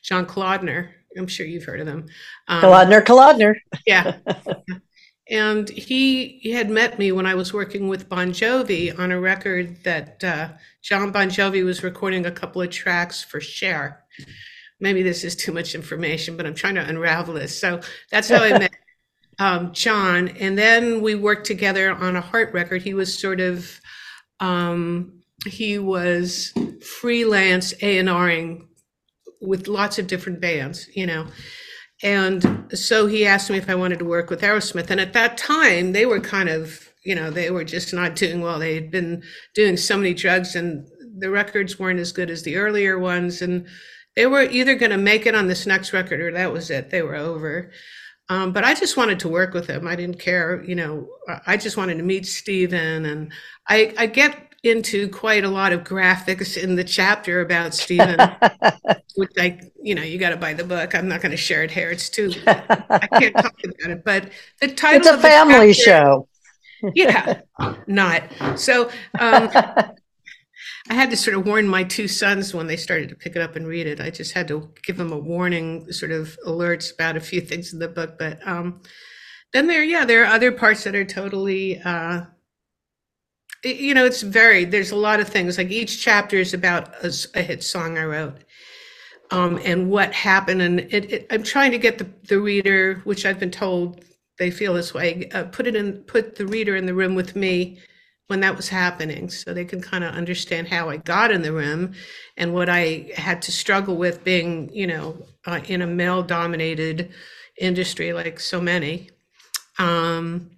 John 0.03 0.25
Kalodner. 0.25 0.89
I'm 1.17 1.27
sure 1.27 1.45
you've 1.45 1.65
heard 1.65 1.79
of 1.79 1.87
him. 1.87 2.07
Um, 2.47 2.61
Kalodner. 3.05 3.55
yeah. 3.87 4.17
And 5.29 5.69
he, 5.69 6.39
he 6.41 6.51
had 6.51 6.69
met 6.69 6.99
me 6.99 7.11
when 7.11 7.25
I 7.25 7.35
was 7.35 7.53
working 7.53 7.87
with 7.87 8.09
Bon 8.09 8.31
Jovi 8.31 8.97
on 8.97 9.11
a 9.11 9.19
record 9.19 9.83
that 9.83 10.23
uh, 10.23 10.49
John 10.81 11.11
Bon 11.11 11.29
Jovi 11.29 11.63
was 11.63 11.83
recording 11.83 12.25
a 12.25 12.31
couple 12.31 12.61
of 12.61 12.69
tracks 12.69 13.23
for 13.23 13.39
Cher. 13.39 14.03
Maybe 14.81 15.01
this 15.01 15.23
is 15.23 15.35
too 15.35 15.53
much 15.53 15.75
information, 15.75 16.35
but 16.35 16.45
I'm 16.45 16.53
trying 16.53 16.75
to 16.75 16.85
unravel 16.85 17.35
this. 17.35 17.57
So 17.57 17.79
that's 18.11 18.27
how 18.27 18.43
I 18.43 18.49
met 18.59 18.73
um, 19.39 19.71
John. 19.71 20.27
And 20.27 20.57
then 20.57 21.01
we 21.01 21.15
worked 21.15 21.47
together 21.47 21.91
on 21.91 22.17
a 22.17 22.21
Heart 22.21 22.53
record. 22.53 22.81
He 22.81 22.93
was 22.93 23.17
sort 23.17 23.39
of, 23.39 23.79
um, 24.41 25.21
he 25.47 25.79
was 25.79 26.53
freelance 26.81 27.73
A&Ring 27.81 28.67
with 29.41 29.67
lots 29.67 29.99
of 29.99 30.07
different 30.07 30.39
bands, 30.39 30.89
you 30.95 31.05
know. 31.05 31.27
And 32.03 32.67
so 32.73 33.07
he 33.07 33.25
asked 33.25 33.49
me 33.49 33.57
if 33.57 33.69
I 33.69 33.75
wanted 33.75 33.99
to 33.99 34.05
work 34.05 34.29
with 34.29 34.41
Aerosmith. 34.41 34.89
And 34.89 34.99
at 34.99 35.13
that 35.13 35.37
time, 35.37 35.93
they 35.93 36.05
were 36.05 36.19
kind 36.19 36.49
of, 36.49 36.89
you 37.05 37.15
know, 37.15 37.31
they 37.31 37.49
were 37.49 37.63
just 37.63 37.93
not 37.93 38.15
doing 38.15 38.41
well. 38.41 38.59
They 38.59 38.75
had 38.75 38.91
been 38.91 39.23
doing 39.55 39.77
so 39.77 39.95
many 39.97 40.13
drugs 40.13 40.55
and 40.55 40.85
the 41.17 41.29
records 41.29 41.79
weren't 41.79 42.01
as 42.01 42.11
good 42.11 42.29
as 42.29 42.43
the 42.43 42.57
earlier 42.57 42.99
ones. 42.99 43.41
And 43.41 43.67
they 44.17 44.27
were 44.27 44.43
either 44.43 44.75
going 44.75 44.91
to 44.91 44.97
make 44.97 45.25
it 45.25 45.33
on 45.33 45.47
this 45.47 45.65
next 45.65 45.93
record 45.93 46.19
or 46.19 46.31
that 46.33 46.51
was 46.51 46.69
it. 46.69 46.89
They 46.89 47.01
were 47.01 47.15
over. 47.15 47.71
Um, 48.27 48.51
but 48.51 48.65
I 48.65 48.73
just 48.73 48.97
wanted 48.97 49.19
to 49.21 49.29
work 49.29 49.53
with 49.53 49.67
him. 49.67 49.87
I 49.87 49.95
didn't 49.95 50.19
care, 50.19 50.63
you 50.63 50.75
know, 50.75 51.07
I 51.45 51.55
just 51.55 51.77
wanted 51.77 51.97
to 51.97 52.03
meet 52.03 52.25
Steven. 52.25 53.05
And 53.05 53.31
I, 53.67 53.93
I 53.97 54.07
get 54.07 54.52
into 54.63 55.09
quite 55.09 55.43
a 55.43 55.49
lot 55.49 55.73
of 55.73 55.83
graphics 55.83 56.61
in 56.61 56.75
the 56.75 56.83
chapter 56.85 57.41
about 57.41 57.73
Steven, 57.73 58.17
which 59.15 59.31
I, 59.37 59.59
you 59.81 59.93
know, 59.93 60.01
you 60.01 60.17
got 60.17 60.29
to 60.29 60.37
buy 60.37 60.53
the 60.53 60.63
book. 60.63 60.95
I'm 60.95 61.09
not 61.09 61.21
going 61.21 61.31
to 61.31 61.37
share 61.37 61.63
it 61.63 61.71
here. 61.71 61.91
It's 61.91 62.09
too, 62.09 62.31
I 62.47 63.07
can't 63.19 63.35
talk 63.35 63.53
about 63.63 63.91
it. 63.91 64.05
But 64.05 64.31
the 64.61 64.69
title 64.69 65.01
it's 65.01 65.09
a 65.09 65.17
family 65.17 65.73
chapter, 65.73 65.83
show. 65.83 66.27
yeah, 66.95 67.41
not. 67.87 68.23
So 68.55 68.89
um, 69.19 69.49
I 70.89 70.93
had 70.93 71.09
to 71.09 71.17
sort 71.17 71.35
of 71.35 71.45
warn 71.45 71.67
my 71.67 71.83
two 71.83 72.07
sons 72.07 72.53
when 72.53 72.67
they 72.67 72.77
started 72.77 73.09
to 73.09 73.15
pick 73.15 73.35
it 73.35 73.41
up 73.41 73.57
and 73.57 73.67
read 73.67 73.85
it. 73.85 73.99
I 73.99 74.11
just 74.11 74.31
had 74.33 74.47
to 74.47 74.71
give 74.83 74.95
them 74.95 75.11
a 75.11 75.19
warning, 75.19 75.91
sort 75.91 76.11
of 76.11 76.37
alerts 76.47 76.93
about 76.93 77.17
a 77.17 77.21
few 77.21 77.41
things 77.41 77.73
in 77.73 77.79
the 77.79 77.89
book. 77.89 78.17
But 78.17 78.39
um, 78.47 78.81
then 79.51 79.67
there, 79.67 79.83
yeah, 79.83 80.05
there 80.05 80.23
are 80.23 80.33
other 80.33 80.53
parts 80.53 80.85
that 80.85 80.95
are 80.95 81.05
totally. 81.05 81.81
Uh, 81.81 82.21
you 83.63 83.93
know, 83.93 84.05
it's 84.05 84.21
very, 84.21 84.65
there's 84.65 84.91
a 84.91 84.95
lot 84.95 85.19
of 85.19 85.27
things. 85.27 85.57
Like 85.57 85.71
each 85.71 86.01
chapter 86.01 86.37
is 86.37 86.53
about 86.53 86.93
a, 87.03 87.13
a 87.35 87.41
hit 87.41 87.63
song 87.63 87.97
I 87.97 88.05
wrote 88.05 88.37
um, 89.31 89.59
and 89.63 89.89
what 89.89 90.13
happened. 90.13 90.61
And 90.61 90.79
it, 90.81 91.11
it, 91.11 91.27
I'm 91.29 91.43
trying 91.43 91.71
to 91.71 91.77
get 91.77 91.97
the, 91.97 92.09
the 92.27 92.39
reader, 92.39 93.01
which 93.03 93.25
I've 93.25 93.39
been 93.39 93.51
told 93.51 94.03
they 94.39 94.51
feel 94.51 94.73
this 94.73 94.93
way, 94.93 95.29
uh, 95.33 95.45
put 95.45 95.67
it 95.67 95.75
in, 95.75 95.93
put 96.03 96.35
the 96.35 96.47
reader 96.47 96.75
in 96.75 96.85
the 96.85 96.93
room 96.93 97.15
with 97.15 97.35
me 97.35 97.79
when 98.27 98.39
that 98.39 98.55
was 98.55 98.69
happening 98.69 99.29
so 99.29 99.53
they 99.53 99.65
can 99.65 99.81
kind 99.81 100.03
of 100.03 100.13
understand 100.15 100.67
how 100.67 100.89
I 100.89 100.97
got 100.97 101.31
in 101.31 101.41
the 101.41 101.51
room 101.51 101.93
and 102.37 102.53
what 102.53 102.69
I 102.69 103.11
had 103.15 103.41
to 103.43 103.51
struggle 103.51 103.95
with 103.95 104.23
being, 104.23 104.69
you 104.73 104.87
know, 104.87 105.25
uh, 105.45 105.59
in 105.67 105.81
a 105.81 105.87
male 105.87 106.23
dominated 106.23 107.11
industry 107.59 108.13
like 108.13 108.39
so 108.39 108.59
many. 108.59 109.09
Um, 109.77 110.51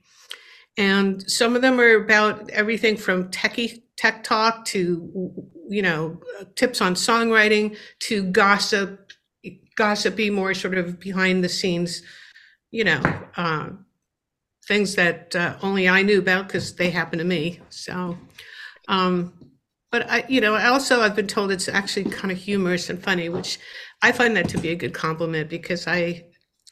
and 0.78 1.30
some 1.30 1.56
of 1.56 1.62
them 1.62 1.80
are 1.80 1.96
about 1.96 2.50
everything 2.50 2.98
from 2.98 3.30
techie 3.32 3.82
tech 3.98 4.24
talk 4.24 4.66
to 4.66 5.50
you 5.70 5.82
know 5.82 6.20
tips 6.56 6.82
on 6.82 6.96
songwriting 6.96 7.76
to 8.00 8.24
gossip 8.32 9.12
gossipy 9.78 10.30
more 10.30 10.54
sort 10.54 10.78
of 10.78 11.00
behind 11.00 11.44
the 11.44 11.50
scenes 11.50 12.02
you 12.72 12.84
know 12.84 13.02
uh, 13.38 13.70
things 14.68 14.96
that 14.96 15.36
uh, 15.36 15.56
only 15.62 15.88
i 15.88 16.02
knew 16.02 16.20
about 16.20 16.48
because 16.48 16.76
they 16.76 16.90
happened 16.90 17.20
to 17.20 17.26
me 17.26 17.60
so 17.70 18.18
um, 18.88 19.34
but 19.96 20.10
I, 20.10 20.26
you 20.28 20.42
know, 20.42 20.56
also 20.56 21.00
I've 21.00 21.16
been 21.16 21.26
told 21.26 21.52
it's 21.52 21.70
actually 21.70 22.10
kind 22.10 22.30
of 22.30 22.38
humorous 22.38 22.90
and 22.90 23.02
funny, 23.02 23.30
which 23.30 23.60
I 24.02 24.12
find 24.12 24.36
that 24.36 24.50
to 24.50 24.58
be 24.58 24.70
a 24.70 24.76
good 24.76 24.94
compliment 24.94 25.50
because 25.50 25.88
I, 25.88 26.26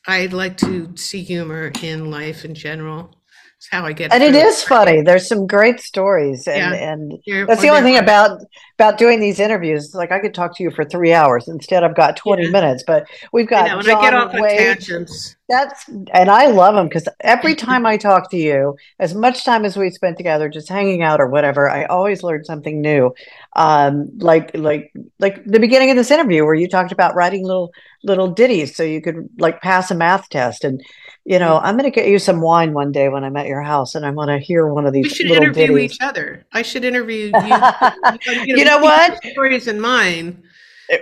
I 0.05 0.25
like 0.25 0.57
to 0.57 0.95
see 0.97 1.23
humor 1.23 1.71
in 1.81 2.11
life 2.11 2.43
in 2.43 2.53
general. 2.53 3.15
It's 3.63 3.69
how 3.71 3.85
I 3.85 3.93
get. 3.93 4.11
And 4.11 4.21
it 4.21 4.35
is 4.35 4.61
funny. 4.61 5.01
There's 5.03 5.25
some 5.25 5.47
great 5.47 5.79
stories, 5.79 6.49
and 6.49 6.57
Yeah. 6.57 6.91
and 6.91 7.13
You're- 7.23 7.45
that's 7.45 7.61
the 7.61 7.69
only 7.69 7.81
thing 7.81 7.97
about 7.97 8.41
about 8.77 8.97
doing 8.97 9.19
these 9.21 9.39
interviews. 9.39 9.93
Like 9.95 10.11
I 10.11 10.19
could 10.19 10.33
talk 10.33 10.57
to 10.57 10.63
you 10.63 10.71
for 10.71 10.83
three 10.83 11.13
hours. 11.13 11.47
Instead, 11.47 11.83
I've 11.83 11.95
got 11.95 12.17
20 12.17 12.43
Yeah. 12.45 12.49
minutes. 12.49 12.83
But 12.85 13.05
we've 13.31 13.47
got 13.47 13.67
know, 13.67 13.81
John 13.81 13.97
I 13.97 14.01
get 14.01 14.13
off 14.13 14.33
on 14.33 14.41
Waite. 14.41 14.57
tangents. 14.59 15.37
That's 15.47 15.87
and 15.87 16.29
I 16.29 16.47
love 16.47 16.75
them 16.75 16.89
because 16.89 17.07
every 17.21 17.55
time 17.55 17.85
I 17.85 17.95
talk 17.95 18.29
to 18.31 18.37
you, 18.37 18.75
as 18.99 19.15
much 19.15 19.45
time 19.45 19.63
as 19.63 19.77
we 19.77 19.89
spent 19.91 20.17
together, 20.17 20.49
just 20.49 20.67
hanging 20.67 21.01
out 21.01 21.21
or 21.21 21.27
whatever, 21.27 21.69
I 21.69 21.85
always 21.85 22.21
learn 22.23 22.43
something 22.43 22.81
new. 22.81 23.13
Um, 23.55 24.09
like 24.17 24.51
like 24.55 24.91
like 25.19 25.41
the 25.45 25.59
beginning 25.59 25.89
of 25.89 25.95
this 25.95 26.11
interview 26.11 26.43
where 26.43 26.55
you 26.55 26.67
talked 26.67 26.91
about 26.91 27.15
writing 27.15 27.45
little 27.45 27.71
little 28.03 28.27
ditties 28.27 28.75
so 28.75 28.83
you 28.83 28.99
could 29.01 29.29
like 29.39 29.61
pass 29.61 29.89
a 29.91 29.95
math 29.95 30.27
test. 30.27 30.65
And 30.65 30.83
you 31.25 31.39
know, 31.39 31.57
I'm 31.59 31.77
going 31.77 31.89
to 31.89 31.95
get 31.95 32.07
you 32.07 32.19
some 32.19 32.41
wine 32.41 32.73
one 32.73 32.91
day 32.91 33.07
when 33.09 33.23
I'm 33.23 33.35
at 33.37 33.47
your 33.47 33.61
house, 33.61 33.95
and 33.95 34.05
I'm 34.05 34.15
going 34.15 34.27
to 34.27 34.39
hear 34.39 34.67
one 34.67 34.85
of 34.85 34.93
these. 34.93 35.03
We 35.05 35.09
should 35.09 35.27
little 35.27 35.43
interview 35.43 35.67
ditties. 35.67 35.93
each 35.93 36.01
other. 36.01 36.45
I 36.51 36.61
should 36.61 36.83
interview 36.83 37.31
you. 37.45 38.57
You 38.57 38.65
know 38.65 38.77
keep 38.77 38.81
what? 38.81 39.23
Stories 39.23 39.67
in 39.67 39.79
mine. 39.79 40.43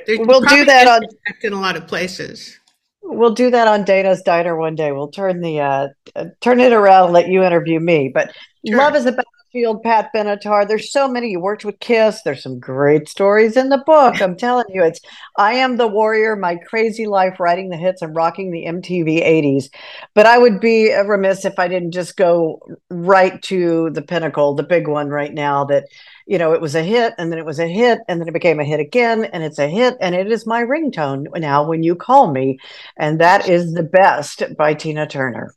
There's 0.05 0.19
We'll 0.19 0.41
do 0.41 0.63
that 0.65 0.87
on 0.87 1.01
in 1.41 1.53
a 1.53 1.59
lot 1.59 1.75
of 1.75 1.87
places. 1.87 2.59
We'll 3.01 3.33
do 3.33 3.49
that 3.49 3.67
on 3.67 3.83
Dayna's 3.83 4.21
Diner 4.21 4.55
one 4.55 4.75
day. 4.75 4.91
We'll 4.91 5.09
turn 5.09 5.41
the 5.41 5.59
uh, 5.59 5.87
uh, 6.15 6.25
turn 6.39 6.59
it 6.59 6.71
around 6.71 7.05
and 7.05 7.13
let 7.13 7.27
you 7.27 7.43
interview 7.43 7.79
me. 7.79 8.09
But 8.13 8.31
Sure. 8.67 8.77
love 8.77 8.95
is 8.95 9.07
a 9.07 9.11
battlefield, 9.51 9.83
Pat 9.83 10.11
Benatar. 10.15 10.67
There's 10.67 10.91
so 10.91 11.07
many. 11.07 11.31
You 11.31 11.39
worked 11.39 11.65
with 11.65 11.79
Kiss. 11.79 12.21
There's 12.21 12.43
some 12.43 12.59
great 12.59 13.09
stories 13.09 13.57
in 13.57 13.69
the 13.69 13.83
book. 13.85 14.21
I'm 14.21 14.37
telling 14.37 14.65
you, 14.69 14.83
it's 14.83 15.01
I 15.37 15.53
am 15.55 15.75
the 15.75 15.87
warrior, 15.87 16.35
my 16.35 16.55
crazy 16.55 17.05
life 17.05 17.39
writing 17.39 17.69
the 17.69 17.77
hits 17.77 18.01
and 18.01 18.15
rocking 18.15 18.51
the 18.51 18.65
MTV 18.65 19.21
80s. 19.21 19.69
But 20.13 20.25
I 20.25 20.37
would 20.37 20.59
be 20.59 20.93
remiss 20.93 21.43
if 21.43 21.59
I 21.59 21.67
didn't 21.67 21.91
just 21.91 22.15
go 22.15 22.59
right 22.89 23.41
to 23.43 23.89
the 23.89 24.01
pinnacle, 24.01 24.55
the 24.55 24.63
big 24.63 24.87
one 24.87 25.09
right 25.09 25.33
now 25.33 25.65
that 25.65 25.85
you 26.27 26.37
know, 26.37 26.53
it 26.53 26.61
was 26.61 26.75
a 26.75 26.83
hit 26.83 27.13
and 27.17 27.29
then 27.29 27.39
it 27.39 27.45
was 27.45 27.59
a 27.59 27.67
hit 27.67 27.99
and 28.07 28.21
then 28.21 28.27
it 28.27 28.33
became 28.33 28.59
a 28.59 28.63
hit 28.63 28.79
again 28.79 29.25
and 29.25 29.43
it's 29.43 29.59
a 29.59 29.67
hit 29.67 29.97
and 29.99 30.15
it 30.15 30.31
is 30.31 30.45
my 30.45 30.61
ringtone 30.61 31.25
now 31.39 31.67
when 31.67 31.83
you 31.83 31.93
call 31.93 32.31
me. 32.31 32.57
And 32.95 33.19
that 33.19 33.49
is 33.49 33.73
The 33.73 33.83
Best 33.83 34.43
by 34.55 34.75
Tina 34.75 35.07
Turner. 35.07 35.53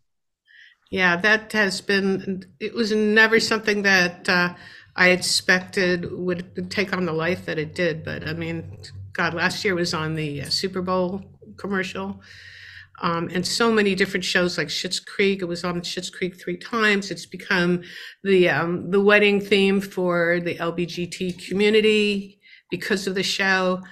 Yeah, 0.94 1.16
that 1.22 1.50
has 1.54 1.80
been, 1.80 2.44
it 2.60 2.72
was 2.72 2.92
never 2.92 3.40
something 3.40 3.82
that 3.82 4.28
uh, 4.28 4.54
I 4.94 5.08
expected 5.08 6.08
would 6.12 6.70
take 6.70 6.92
on 6.96 7.04
the 7.04 7.12
life 7.12 7.46
that 7.46 7.58
it 7.58 7.74
did. 7.74 8.04
But 8.04 8.28
I 8.28 8.32
mean, 8.32 8.78
God, 9.12 9.34
last 9.34 9.64
year 9.64 9.74
was 9.74 9.92
on 9.92 10.14
the 10.14 10.42
uh, 10.42 10.50
Super 10.50 10.82
Bowl 10.82 11.24
commercial. 11.56 12.22
Um, 13.02 13.28
and 13.34 13.44
so 13.44 13.72
many 13.72 13.96
different 13.96 14.24
shows 14.24 14.56
like 14.56 14.68
Schitt's 14.68 15.00
Creek. 15.00 15.42
It 15.42 15.46
was 15.46 15.64
on 15.64 15.80
Schitt's 15.80 16.10
Creek 16.10 16.40
three 16.40 16.56
times. 16.56 17.10
It's 17.10 17.26
become 17.26 17.82
the 18.22 18.48
um, 18.50 18.92
the 18.92 19.00
wedding 19.00 19.40
theme 19.40 19.80
for 19.80 20.38
the 20.38 20.54
LBGT 20.54 21.44
community 21.48 22.38
because 22.70 23.08
of 23.08 23.16
the 23.16 23.24
show. 23.24 23.82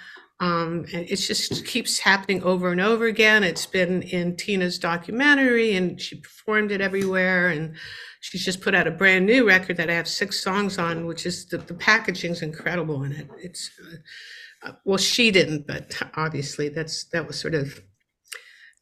Um, 0.43 0.87
and 0.93 1.09
it 1.09 1.17
just 1.17 1.65
keeps 1.67 2.01
happening 2.01 2.43
over 2.43 2.73
and 2.73 2.81
over 2.81 3.07
again. 3.07 3.45
It's 3.45 3.65
been 3.65 4.03
in 4.03 4.37
Tina's 4.37 4.77
documentary, 4.77 5.77
and 5.77 6.01
she 6.01 6.17
performed 6.17 6.73
it 6.73 6.81
everywhere. 6.81 7.51
And 7.51 7.77
she's 8.19 8.45
just 8.45 8.61
put 8.61 8.75
out 8.75 8.89
a 8.89 8.91
brand 8.91 9.25
new 9.25 9.47
record 9.47 9.77
that 9.77 9.89
I 9.89 9.95
have 9.95 10.09
six 10.09 10.43
songs 10.43 10.79
on, 10.79 11.07
which 11.07 11.27
is 11.27 11.47
the, 11.47 11.59
the 11.59 11.75
packaging's 11.75 12.43
incredible 12.43 13.05
in 13.05 13.13
it. 13.13 13.29
It's 13.41 13.71
uh, 14.65 14.73
well, 14.85 14.99
she 14.99 15.31
didn't, 15.31 15.69
but 15.69 15.97
obviously 16.17 16.69
that's 16.69 17.05
that 17.13 17.25
was 17.25 17.39
sort 17.39 17.55
of 17.55 17.81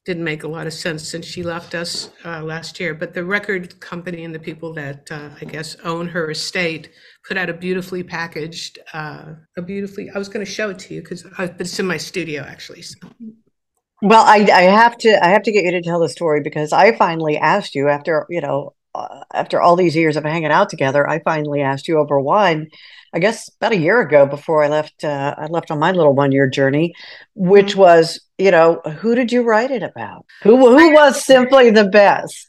didn't 0.04 0.24
make 0.24 0.44
a 0.44 0.48
lot 0.48 0.66
of 0.66 0.72
sense 0.72 1.06
since 1.06 1.26
she 1.26 1.42
left 1.42 1.74
us 1.74 2.10
uh, 2.24 2.42
last 2.42 2.80
year. 2.80 2.94
But 2.94 3.12
the 3.12 3.24
record 3.24 3.78
company 3.80 4.24
and 4.24 4.34
the 4.34 4.38
people 4.38 4.72
that 4.74 5.10
uh, 5.10 5.30
I 5.40 5.44
guess 5.44 5.76
own 5.84 6.08
her 6.08 6.30
estate 6.30 6.90
put 7.26 7.36
out 7.36 7.50
a 7.50 7.54
beautifully 7.54 8.02
packaged, 8.02 8.78
uh, 8.94 9.34
a 9.56 9.62
beautifully. 9.62 10.10
I 10.14 10.18
was 10.18 10.28
going 10.28 10.44
to 10.44 10.50
show 10.50 10.70
it 10.70 10.78
to 10.80 10.94
you 10.94 11.02
because 11.02 11.26
it's 11.38 11.78
in 11.78 11.86
my 11.86 11.98
studio 11.98 12.42
actually. 12.42 12.82
So. 12.82 12.98
Well, 14.02 14.24
I, 14.24 14.48
I 14.50 14.62
have 14.62 14.96
to 14.98 15.24
I 15.24 15.28
have 15.28 15.42
to 15.42 15.52
get 15.52 15.64
you 15.64 15.72
to 15.72 15.82
tell 15.82 16.00
the 16.00 16.08
story 16.08 16.40
because 16.40 16.72
I 16.72 16.96
finally 16.96 17.36
asked 17.36 17.74
you 17.74 17.88
after 17.88 18.26
you 18.30 18.40
know 18.40 18.74
uh, 18.94 19.22
after 19.32 19.60
all 19.60 19.76
these 19.76 19.96
years 19.96 20.16
of 20.16 20.24
hanging 20.24 20.50
out 20.50 20.68
together, 20.68 21.08
I 21.08 21.20
finally 21.20 21.60
asked 21.60 21.88
you 21.88 21.98
over 21.98 22.20
wine. 22.20 22.70
I 23.12 23.18
guess 23.18 23.48
about 23.56 23.72
a 23.72 23.78
year 23.78 24.00
ago 24.00 24.26
before 24.26 24.62
I 24.62 24.68
left 24.68 25.04
uh, 25.04 25.34
I 25.36 25.46
left 25.46 25.70
on 25.70 25.78
my 25.78 25.92
little 25.92 26.14
one 26.14 26.32
year 26.32 26.48
journey, 26.48 26.94
which 27.34 27.74
was 27.74 28.20
you 28.38 28.50
know 28.50 28.80
who 29.00 29.14
did 29.14 29.32
you 29.32 29.42
write 29.42 29.70
it 29.70 29.82
about? 29.82 30.26
Who 30.42 30.56
who 30.56 30.92
was 30.92 31.24
simply 31.24 31.70
the 31.70 31.88
best? 31.88 32.48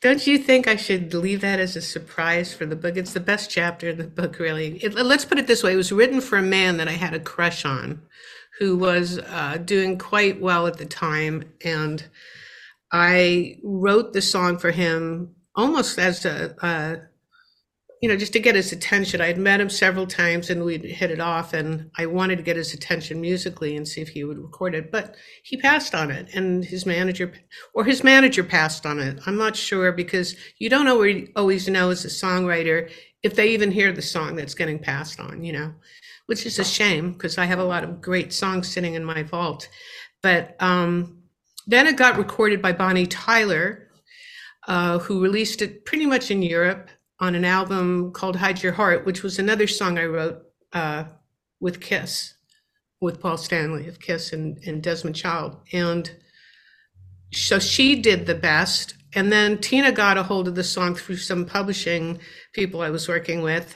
Don't 0.00 0.26
you 0.26 0.38
think 0.38 0.66
I 0.66 0.76
should 0.76 1.12
leave 1.12 1.42
that 1.42 1.60
as 1.60 1.76
a 1.76 1.82
surprise 1.82 2.54
for 2.54 2.64
the 2.64 2.76
book? 2.76 2.96
It's 2.96 3.12
the 3.12 3.20
best 3.20 3.50
chapter 3.50 3.90
in 3.90 3.98
the 3.98 4.04
book, 4.04 4.38
really. 4.38 4.78
It, 4.78 4.94
let's 4.94 5.26
put 5.26 5.38
it 5.38 5.46
this 5.46 5.62
way: 5.62 5.74
it 5.74 5.76
was 5.76 5.92
written 5.92 6.22
for 6.22 6.38
a 6.38 6.42
man 6.42 6.78
that 6.78 6.88
I 6.88 6.92
had 6.92 7.12
a 7.12 7.20
crush 7.20 7.66
on, 7.66 8.00
who 8.58 8.76
was 8.76 9.18
uh, 9.18 9.58
doing 9.62 9.98
quite 9.98 10.40
well 10.40 10.66
at 10.66 10.78
the 10.78 10.86
time, 10.86 11.44
and 11.62 12.04
I 12.92 13.58
wrote 13.62 14.12
the 14.12 14.22
song 14.22 14.58
for 14.58 14.70
him 14.70 15.34
almost 15.54 15.98
as 15.98 16.24
a, 16.24 17.08
you 18.02 18.08
know, 18.08 18.16
just 18.16 18.32
to 18.32 18.40
get 18.40 18.54
his 18.54 18.72
attention. 18.72 19.20
I 19.20 19.26
had 19.26 19.38
met 19.38 19.60
him 19.60 19.68
several 19.68 20.06
times 20.06 20.48
and 20.48 20.64
we'd 20.64 20.84
hit 20.84 21.10
it 21.10 21.20
off, 21.20 21.52
and 21.52 21.90
I 21.98 22.06
wanted 22.06 22.36
to 22.36 22.42
get 22.42 22.56
his 22.56 22.72
attention 22.72 23.20
musically 23.20 23.76
and 23.76 23.86
see 23.86 24.00
if 24.00 24.08
he 24.08 24.24
would 24.24 24.38
record 24.38 24.74
it. 24.74 24.90
But 24.90 25.16
he 25.44 25.56
passed 25.58 25.94
on 25.94 26.10
it, 26.10 26.34
and 26.34 26.64
his 26.64 26.86
manager, 26.86 27.32
or 27.74 27.84
his 27.84 28.02
manager 28.02 28.42
passed 28.42 28.86
on 28.86 28.98
it. 28.98 29.20
I'm 29.26 29.36
not 29.36 29.54
sure 29.54 29.92
because 29.92 30.34
you 30.58 30.70
don't 30.70 30.88
always 31.36 31.68
know 31.68 31.90
as 31.90 32.04
a 32.04 32.08
songwriter 32.08 32.90
if 33.22 33.36
they 33.36 33.50
even 33.50 33.70
hear 33.70 33.92
the 33.92 34.02
song 34.02 34.34
that's 34.34 34.54
getting 34.54 34.78
passed 34.78 35.20
on, 35.20 35.44
you 35.44 35.52
know, 35.52 35.74
which 36.24 36.46
is 36.46 36.58
a 36.58 36.64
shame 36.64 37.12
because 37.12 37.36
I 37.36 37.44
have 37.44 37.58
a 37.58 37.64
lot 37.64 37.84
of 37.84 38.00
great 38.00 38.32
songs 38.32 38.66
sitting 38.72 38.94
in 38.94 39.04
my 39.04 39.22
vault. 39.22 39.68
But 40.22 40.56
um, 40.60 41.19
then 41.66 41.86
it 41.86 41.96
got 41.96 42.18
recorded 42.18 42.60
by 42.62 42.72
Bonnie 42.72 43.06
Tyler, 43.06 43.88
uh, 44.66 44.98
who 44.98 45.22
released 45.22 45.62
it 45.62 45.84
pretty 45.84 46.06
much 46.06 46.30
in 46.30 46.42
Europe 46.42 46.90
on 47.18 47.34
an 47.34 47.44
album 47.44 48.12
called 48.12 48.36
Hide 48.36 48.62
Your 48.62 48.72
Heart, 48.72 49.04
which 49.04 49.22
was 49.22 49.38
another 49.38 49.66
song 49.66 49.98
I 49.98 50.06
wrote 50.06 50.42
uh, 50.72 51.04
with 51.60 51.80
Kiss, 51.80 52.34
with 53.00 53.20
Paul 53.20 53.36
Stanley 53.36 53.86
of 53.88 54.00
Kiss 54.00 54.32
and, 54.32 54.58
and 54.66 54.82
Desmond 54.82 55.16
Child. 55.16 55.58
And 55.72 56.10
so 57.32 57.58
she 57.58 58.00
did 58.00 58.26
the 58.26 58.34
best. 58.34 58.94
And 59.14 59.30
then 59.30 59.58
Tina 59.58 59.92
got 59.92 60.18
a 60.18 60.22
hold 60.22 60.48
of 60.48 60.54
the 60.54 60.64
song 60.64 60.94
through 60.94 61.16
some 61.16 61.44
publishing 61.44 62.20
people 62.52 62.80
I 62.80 62.90
was 62.90 63.08
working 63.08 63.42
with. 63.42 63.74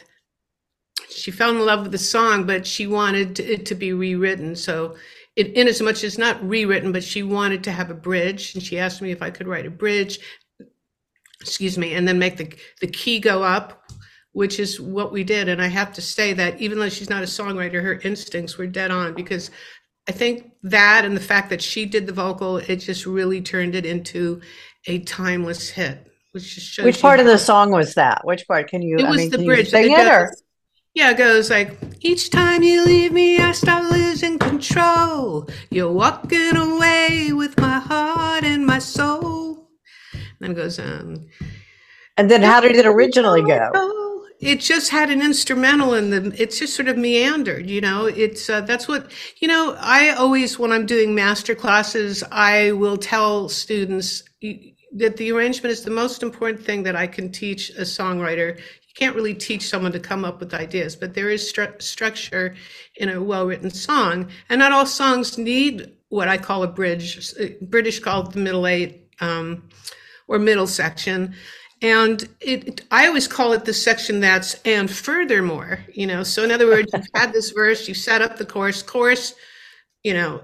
She 1.10 1.30
fell 1.30 1.50
in 1.50 1.64
love 1.64 1.82
with 1.82 1.92
the 1.92 1.98
song, 1.98 2.46
but 2.46 2.66
she 2.66 2.86
wanted 2.86 3.40
it 3.40 3.66
to 3.66 3.74
be 3.74 3.92
rewritten. 3.92 4.56
So 4.56 4.96
it, 5.36 5.48
in 5.54 5.68
as 5.68 5.82
much 5.82 6.04
as 6.04 6.18
not 6.18 6.42
rewritten, 6.46 6.92
but 6.92 7.04
she 7.04 7.22
wanted 7.22 7.64
to 7.64 7.72
have 7.72 7.90
a 7.90 7.94
bridge, 7.94 8.54
and 8.54 8.62
she 8.62 8.78
asked 8.78 9.02
me 9.02 9.10
if 9.10 9.22
I 9.22 9.30
could 9.30 9.48
write 9.48 9.66
a 9.66 9.70
bridge, 9.70 10.20
excuse 11.40 11.76
me, 11.76 11.94
and 11.94 12.06
then 12.06 12.18
make 12.18 12.36
the 12.36 12.54
the 12.80 12.86
key 12.86 13.18
go 13.18 13.42
up, 13.42 13.82
which 14.32 14.58
is 14.60 14.80
what 14.80 15.12
we 15.12 15.24
did. 15.24 15.48
And 15.48 15.60
I 15.60 15.66
have 15.66 15.92
to 15.94 16.02
say 16.02 16.32
that 16.34 16.60
even 16.60 16.78
though 16.78 16.88
she's 16.88 17.10
not 17.10 17.22
a 17.22 17.26
songwriter, 17.26 17.82
her 17.82 18.00
instincts 18.04 18.56
were 18.56 18.66
dead 18.66 18.90
on 18.90 19.14
because 19.14 19.50
I 20.08 20.12
think 20.12 20.52
that 20.62 21.04
and 21.04 21.16
the 21.16 21.20
fact 21.20 21.50
that 21.50 21.62
she 21.62 21.86
did 21.86 22.06
the 22.06 22.12
vocal, 22.12 22.58
it 22.58 22.76
just 22.76 23.06
really 23.06 23.40
turned 23.40 23.74
it 23.74 23.86
into 23.86 24.40
a 24.86 25.00
timeless 25.00 25.70
hit. 25.70 26.06
Which 26.32 26.54
just 26.54 26.66
shows 26.66 26.84
Which 26.84 27.00
part 27.00 27.20
of 27.20 27.26
the 27.26 27.38
song 27.38 27.70
was 27.70 27.94
that? 27.94 28.20
Which 28.24 28.46
part 28.46 28.68
can 28.68 28.82
you? 28.82 28.98
It 28.98 29.04
I 29.04 29.10
was 29.10 29.18
mean, 29.18 29.30
the 29.30 29.44
bridge. 29.44 29.70
Sing 29.70 29.90
It 29.90 30.00
it 30.00 30.06
or? 30.06 30.32
Yeah, 30.94 31.10
it 31.10 31.18
goes 31.18 31.50
like 31.50 31.76
each 32.02 32.30
time 32.30 32.62
you 32.62 32.84
leave 32.84 33.12
me, 33.12 33.38
I 33.38 33.50
start 33.50 33.90
losing 33.90 34.38
control. 34.38 35.48
You're 35.70 35.90
walking 35.90 36.56
away 36.56 37.32
with 37.32 37.58
my 37.58 37.80
heart 37.80 38.44
and 38.44 38.64
my 38.64 38.78
soul. 38.78 39.70
Then 40.38 40.52
it 40.52 40.54
goes 40.54 40.78
um. 40.78 41.26
And 42.16 42.30
then 42.30 42.42
how 42.42 42.60
did 42.60 42.76
it 42.76 42.86
originally 42.86 43.42
go? 43.42 43.70
It 44.40 44.60
just 44.60 44.90
had 44.90 45.10
an 45.10 45.20
instrumental 45.20 45.94
in 45.94 46.10
the. 46.10 46.32
It's 46.40 46.60
just 46.60 46.76
sort 46.76 46.88
of 46.88 46.96
meandered, 46.96 47.68
you 47.68 47.80
know. 47.80 48.06
It's 48.06 48.48
uh, 48.48 48.60
that's 48.60 48.86
what 48.86 49.10
you 49.40 49.48
know. 49.48 49.76
I 49.80 50.10
always, 50.10 50.58
when 50.60 50.70
I'm 50.70 50.86
doing 50.86 51.14
master 51.14 51.56
classes, 51.56 52.22
I 52.30 52.72
will 52.72 52.98
tell 52.98 53.48
students 53.48 54.22
that 54.42 55.16
the 55.16 55.32
arrangement 55.32 55.72
is 55.72 55.82
the 55.82 55.90
most 55.90 56.22
important 56.22 56.64
thing 56.64 56.84
that 56.84 56.94
I 56.94 57.08
can 57.08 57.32
teach 57.32 57.70
a 57.70 57.82
songwriter. 57.82 58.60
Can't 58.94 59.16
really 59.16 59.34
teach 59.34 59.68
someone 59.68 59.92
to 59.92 60.00
come 60.00 60.24
up 60.24 60.40
with 60.40 60.54
ideas, 60.54 60.96
but 60.96 61.14
there 61.14 61.30
is 61.30 61.52
stru- 61.52 61.82
structure 61.82 62.54
in 62.96 63.08
a 63.08 63.22
well-written 63.22 63.70
song, 63.70 64.28
and 64.48 64.58
not 64.58 64.72
all 64.72 64.86
songs 64.86 65.36
need 65.36 65.92
what 66.08 66.28
I 66.28 66.38
call 66.38 66.62
a 66.62 66.68
bridge. 66.68 67.34
British 67.62 67.98
call 67.98 68.26
it 68.26 68.32
the 68.32 68.38
middle 68.40 68.66
eight 68.66 69.08
um, 69.20 69.68
or 70.28 70.38
middle 70.38 70.66
section 70.66 71.34
And 71.82 72.28
it, 72.40 72.82
I 72.90 73.06
always 73.06 73.28
call 73.28 73.52
it 73.52 73.66
the 73.66 73.74
section 73.74 74.20
that's 74.20 74.54
and 74.64 74.90
furthermore, 74.90 75.80
you 75.92 76.06
know. 76.06 76.22
So 76.22 76.42
in 76.42 76.50
other 76.50 76.66
words, 76.66 76.90
you've 76.94 77.06
had 77.14 77.32
this 77.32 77.50
verse, 77.50 77.86
you 77.86 77.92
set 77.94 78.22
up 78.22 78.38
the 78.38 78.46
chorus. 78.46 78.82
Chorus, 78.82 79.34
you 80.02 80.14
know, 80.14 80.42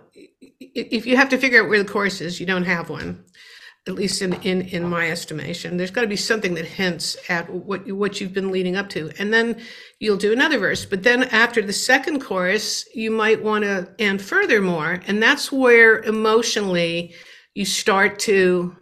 if 0.60 1.06
you 1.06 1.16
have 1.16 1.30
to 1.30 1.38
figure 1.38 1.62
out 1.62 1.70
where 1.70 1.82
the 1.82 1.90
chorus 1.90 2.20
is, 2.20 2.40
you 2.40 2.46
don't 2.46 2.64
have 2.64 2.90
one 2.90 3.24
at 3.88 3.94
least 3.94 4.20
in, 4.20 4.34
in, 4.42 4.62
in 4.62 4.84
my 4.84 5.10
estimation. 5.10 5.76
There's 5.76 5.90
got 5.90 6.02
to 6.02 6.06
be 6.06 6.16
something 6.16 6.54
that 6.54 6.66
hints 6.66 7.16
at 7.28 7.50
what 7.50 7.90
what 7.90 8.20
you've 8.20 8.34
been 8.34 8.50
leading 8.50 8.76
up 8.76 8.88
to, 8.90 9.10
and 9.18 9.32
then 9.32 9.60
you'll 9.98 10.16
do 10.16 10.32
another 10.32 10.58
verse. 10.58 10.84
But 10.84 11.02
then 11.02 11.24
after 11.24 11.62
the 11.62 11.72
second 11.72 12.20
chorus, 12.20 12.84
you 12.94 13.10
might 13.10 13.42
want 13.42 13.64
to 13.64 13.92
and 13.98 14.20
furthermore, 14.20 15.00
and 15.06 15.22
that's 15.22 15.50
where 15.50 16.00
emotionally 16.02 17.14
you 17.54 17.64
start 17.64 18.18
to. 18.20 18.76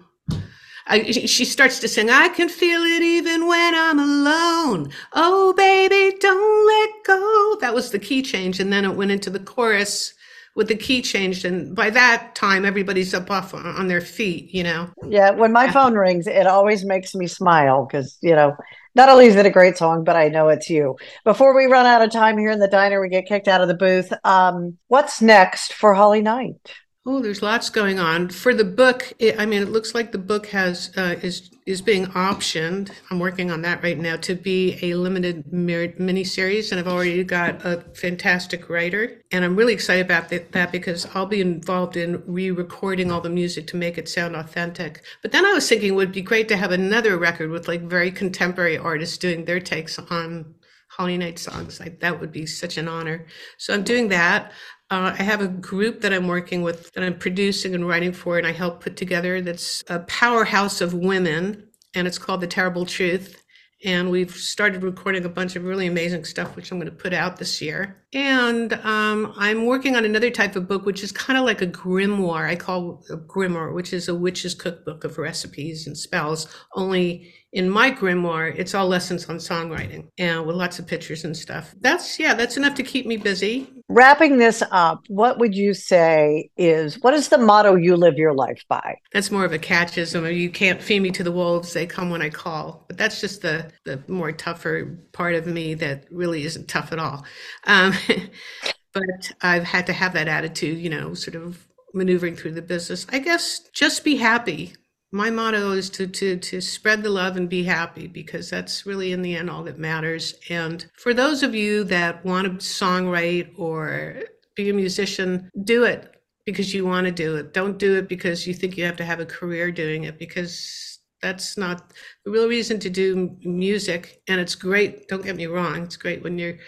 I, 0.91 1.03
she 1.11 1.45
starts 1.45 1.81
to 1.81 1.89
sing, 1.89 2.09
I 2.09 2.29
can 2.31 2.49
feel 2.49 2.81
it 2.81 3.03
even 3.03 3.47
when 3.47 3.75
I'm 3.75 3.99
alone. 3.99 4.91
Oh, 5.13 5.53
baby, 5.53 6.17
don't 6.19 6.67
let 6.67 6.91
go. 7.05 7.59
That 7.61 7.75
was 7.75 7.91
the 7.91 7.99
key 7.99 8.23
change. 8.23 8.59
And 8.59 8.73
then 8.73 8.87
it 8.87 8.97
went 8.97 9.11
into 9.11 9.29
the 9.29 9.39
chorus 9.39 10.15
with 10.59 10.67
the 10.67 10.75
key 10.75 11.01
changed 11.01 11.45
and 11.45 11.77
by 11.77 11.89
that 11.89 12.35
time 12.35 12.65
everybody's 12.65 13.15
up 13.15 13.31
off 13.31 13.55
on 13.55 13.87
their 13.87 14.01
feet 14.01 14.53
you 14.53 14.65
know? 14.65 14.91
Yeah 15.07 15.31
when 15.31 15.53
my 15.53 15.71
phone 15.71 15.95
rings 15.95 16.27
it 16.27 16.49
always 16.49 16.85
makes 16.85 17.15
me 17.15 17.29
smile 17.29 17.87
because 17.87 18.19
you 18.23 18.35
know 18.35 18.57
not 18.97 19.09
only 19.09 19.27
is 19.27 19.37
it 19.37 19.47
a 19.47 19.51
great 19.51 19.79
song 19.79 20.03
but 20.03 20.17
i 20.17 20.27
know 20.29 20.49
it's 20.49 20.69
you. 20.69 20.97
Before 21.25 21.55
we 21.57 21.67
run 21.67 21.87
out 21.87 22.03
of 22.03 22.11
time 22.11 22.37
here 22.37 22.51
in 22.51 22.59
the 22.59 22.67
diner 22.67 23.01
we 23.01 23.09
get 23.09 23.29
kicked 23.29 23.47
out 23.47 23.61
of 23.61 23.69
the 23.69 23.75
booth. 23.75 24.13
Um, 24.25 24.79
what's 24.89 25.23
next 25.23 25.75
for 25.75 25.95
holly 25.95 26.23
knight 26.23 26.75
Oh, 27.11 27.21
there's 27.21 27.41
lots 27.41 27.71
going 27.71 27.99
on 27.99 28.29
for 28.29 28.53
the 28.53 28.67
book. 28.67 29.15
It, 29.19 29.41
I 29.41 29.47
mean, 29.47 29.63
it 29.63 29.71
looks 29.71 29.95
like 29.95 30.13
the 30.13 30.19
book 30.19 30.49
has 30.49 30.91
uh, 30.95 31.17
is 31.23 31.49
is 31.65 31.81
being 31.81 32.05
optioned. 32.09 32.91
I'm 33.11 33.19
working 33.19 33.51
on 33.51 33.63
that 33.63 33.83
right 33.83 33.99
now 33.99 34.17
to 34.17 34.35
be 34.35 34.79
a 34.83 34.93
limited 34.93 35.51
mini 35.51 36.25
series, 36.25 36.71
and 36.71 36.79
I've 36.79 36.87
already 36.87 37.25
got 37.25 37.65
a 37.65 37.83
fantastic 37.95 38.69
writer, 38.69 39.23
and 39.33 39.43
I'm 39.43 39.57
really 39.57 39.73
excited 39.73 40.05
about 40.05 40.29
that 40.29 40.71
because 40.71 41.07
I'll 41.15 41.25
be 41.25 41.41
involved 41.41 41.97
in 41.97 42.23
re-recording 42.27 43.11
all 43.11 43.23
the 43.23 43.31
music 43.31 43.67
to 43.69 43.77
make 43.77 43.97
it 43.97 44.07
sound 44.07 44.37
authentic. 44.37 45.03
But 45.23 45.33
then 45.33 45.47
I 45.47 45.55
was 45.55 45.67
thinking 45.67 45.95
it 45.95 45.97
would 45.97 46.13
be 46.13 46.21
great 46.21 46.49
to 46.49 46.59
have 46.59 46.73
another 46.73 47.17
record 47.17 47.49
with 47.49 47.69
like 47.69 47.81
very 47.81 48.11
contemporary 48.11 48.77
artists 48.77 49.17
doing 49.17 49.47
their 49.47 49.61
takes 49.61 49.99
on 49.99 50.55
Holly 50.99 51.17
Knight 51.17 51.39
songs. 51.39 51.79
Like 51.81 52.01
that 52.01 52.21
would 52.21 52.33
be 52.33 52.45
such 52.45 52.77
an 52.77 52.89
honor. 52.89 53.27
So 53.57 53.73
I'm 53.73 53.85
doing 53.85 54.09
that. 54.09 54.53
Uh, 54.91 55.15
I 55.19 55.23
have 55.23 55.41
a 55.41 55.49
group 55.49 56.01
that 56.01 56.13
I'm 56.13 56.27
working 56.27 56.63
with 56.63 56.93
that 56.93 57.05
I'm 57.05 57.19
producing 57.19 57.75
and 57.75 57.87
writing 57.87 58.13
for, 58.13 58.39
and 58.39 58.47
I 58.47 58.53
help 58.53 58.83
put 58.83 58.97
together 58.97 59.41
that's 59.41 59.85
a 59.89 60.01
powerhouse 60.01 60.81
of 60.81 60.95
women, 60.95 61.69
and 61.95 62.07
it's 62.07 62.19
called 62.19 62.41
The 62.41 62.47
Terrible 62.47 62.87
Truth. 62.87 63.43
And 63.85 64.11
we've 64.11 64.33
started 64.33 64.83
recording 64.83 65.25
a 65.25 65.29
bunch 65.29 65.55
of 65.55 65.63
really 65.63 65.87
amazing 65.87 66.25
stuff, 66.25 66.57
which 66.57 66.73
I'm 66.73 66.79
going 66.79 66.91
to 66.91 66.97
put 66.97 67.13
out 67.13 67.37
this 67.37 67.63
year. 67.63 68.03
And 68.15 68.73
um, 68.73 69.35
I'm 69.37 69.67
working 69.67 69.95
on 69.95 70.05
another 70.05 70.31
type 70.31 70.57
of 70.57 70.67
book, 70.67 70.87
which 70.87 71.03
is 71.03 71.13
kind 71.13 71.39
of 71.39 71.45
like 71.45 71.61
a 71.61 71.67
grimoire. 71.67 72.49
I 72.49 72.57
call 72.57 73.05
a 73.11 73.17
grimoire, 73.17 73.75
which 73.75 73.93
is 73.93 74.09
a 74.09 74.15
witch's 74.15 74.55
cookbook 74.55 75.05
of 75.05 75.19
recipes 75.19 75.87
and 75.87 75.97
spells, 75.97 76.47
only 76.75 77.35
in 77.53 77.69
my 77.69 77.91
grimoire, 77.91 78.55
it's 78.57 78.75
all 78.75 78.87
lessons 78.87 79.27
on 79.29 79.37
songwriting 79.37 80.09
and 80.19 80.47
with 80.47 80.55
lots 80.55 80.79
of 80.79 80.87
pictures 80.87 81.25
and 81.25 81.35
stuff. 81.35 81.75
That's, 81.81 82.19
yeah, 82.19 82.35
that's 82.35 82.59
enough 82.59 82.75
to 82.75 82.83
keep 82.83 83.07
me 83.07 83.17
busy. 83.17 83.73
Wrapping 83.89 84.37
this 84.37 84.63
up, 84.71 85.05
what 85.09 85.39
would 85.39 85.55
you 85.55 85.73
say 85.73 86.51
is 86.59 87.01
what 87.01 87.15
is 87.15 87.31
the 87.31 87.39
motto 87.39 87.75
you 87.75 87.97
live 87.97 88.19
your 88.19 88.35
life 88.35 88.63
by? 88.69 88.97
That's 89.15 89.31
more 89.31 89.47
of 89.47 89.53
a 89.53 89.59
catchism. 89.59 90.27
You 90.27 90.51
can't 90.51 90.83
feed 90.83 91.01
me 91.01 91.11
to 91.13 91.25
the 91.25 91.33
wolves, 91.33 91.73
they 91.73 91.87
come 91.87 92.11
when 92.11 92.21
I 92.21 92.29
call. 92.29 92.85
But 92.87 92.99
that's 92.99 93.19
just 93.19 93.41
the, 93.41 93.71
the 93.85 94.03
more 94.09 94.31
tougher 94.31 94.99
part 95.13 95.35
of 95.35 95.47
me 95.47 95.73
that 95.75 96.05
really 96.11 96.45
isn't 96.45 96.69
tough 96.69 96.93
at 96.93 96.99
all. 96.99 97.25
Um, 97.65 97.95
but 98.93 99.33
I've 99.43 99.65
had 99.65 99.87
to 99.87 99.93
have 99.93 100.13
that 100.15 100.29
attitude, 100.29 100.79
you 100.79 100.91
know, 100.91 101.15
sort 101.15 101.35
of 101.35 101.67
maneuvering 101.95 102.37
through 102.37 102.53
the 102.53 102.63
business. 102.63 103.07
I 103.11 103.19
guess 103.19 103.61
just 103.73 104.05
be 104.05 104.17
happy. 104.17 104.75
My 105.11 105.31
motto 105.31 105.73
is 105.73 105.89
to 105.91 106.07
to 106.07 106.37
to 106.37 106.61
spread 106.61 107.03
the 107.03 107.11
love 107.11 107.37
and 107.37 107.49
be 107.49 107.65
happy 107.65 108.07
because 108.07 108.51
that's 108.51 108.85
really 108.85 109.13
in 109.13 109.23
the 109.23 109.37
end 109.37 109.49
all 109.49 109.63
that 109.65 109.79
matters. 109.79 110.35
And 110.51 110.85
for 110.99 111.15
those 111.15 111.43
of 111.43 111.55
you 111.55 111.85
that 111.85 112.25
want 112.25 112.47
to 112.47 112.67
songwrite 112.67 113.59
or 113.59 114.17
be 114.55 114.69
a 114.69 114.75
musician 114.75 115.51
do 115.65 115.85
it 115.85 116.15
because 116.45 116.75
you 116.75 116.85
want 116.85 117.07
to 117.07 117.13
do 117.13 117.37
it. 117.37 117.55
Don't 117.55 117.79
do 117.79 117.97
it 117.97 118.09
because 118.09 118.47
you 118.47 118.53
think 118.53 118.77
you 118.77 118.85
have 118.85 118.97
to 118.97 119.05
have 119.05 119.21
a 119.21 119.27
career 119.27 119.71
doing 119.71 120.05
it 120.05 120.19
because 120.19 120.99
that's 121.23 121.57
not 121.57 121.93
the 122.25 122.31
real 122.31 122.49
reason 122.49 122.79
to 122.81 122.91
do 122.91 123.37
music. 123.45 124.21
And 124.29 124.41
it's 124.41 124.55
great 124.55 125.09
don't 125.09 125.25
get 125.25 125.37
me 125.37 125.47
wrong 125.47 125.85
it's 125.85 125.97
great 125.97 126.23
when 126.23 126.39
you're 126.39 126.59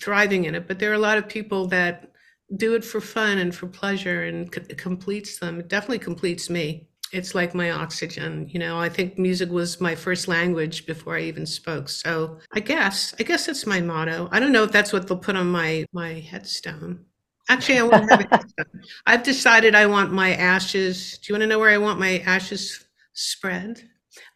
thriving 0.00 0.44
in 0.44 0.54
it 0.54 0.66
but 0.66 0.78
there 0.78 0.90
are 0.90 0.94
a 0.94 0.98
lot 0.98 1.18
of 1.18 1.28
people 1.28 1.66
that 1.66 2.10
do 2.54 2.74
it 2.74 2.84
for 2.84 3.00
fun 3.00 3.38
and 3.38 3.54
for 3.54 3.66
pleasure 3.66 4.24
and 4.24 4.54
it 4.54 4.78
completes 4.78 5.38
them. 5.38 5.58
It 5.58 5.68
definitely 5.68 5.98
completes 5.98 6.48
me. 6.48 6.86
It's 7.12 7.34
like 7.34 7.54
my 7.54 7.70
oxygen 7.70 8.48
you 8.50 8.58
know? 8.58 8.78
I 8.78 8.88
think 8.88 9.18
music 9.18 9.50
was 9.50 9.80
my 9.80 9.94
first 9.94 10.28
language 10.28 10.86
before 10.86 11.16
i 11.16 11.20
even 11.20 11.46
spoke 11.46 11.88
so 11.88 12.38
i 12.52 12.60
guess 12.60 13.14
i 13.20 13.22
guess 13.22 13.46
that's 13.46 13.66
my 13.66 13.80
motto. 13.80 14.28
I 14.32 14.40
don't 14.40 14.52
know 14.52 14.64
if 14.64 14.72
that's 14.72 14.92
what 14.92 15.06
they'll 15.06 15.18
put 15.18 15.36
on 15.36 15.48
my 15.50 15.86
my 15.92 16.14
headstone. 16.14 17.04
Actually 17.48 17.78
i 17.78 17.82
won't 17.82 18.10
have 18.10 18.20
a 18.20 18.36
headstone. 18.36 18.82
I've 19.06 19.22
decided 19.22 19.74
i 19.74 19.86
want 19.86 20.12
my 20.12 20.34
ashes. 20.34 21.18
Do 21.18 21.32
you 21.32 21.34
want 21.34 21.42
to 21.42 21.46
know 21.46 21.60
where 21.60 21.70
i 21.70 21.78
want 21.78 22.00
my 22.00 22.18
ashes 22.20 22.84
spread 23.12 23.88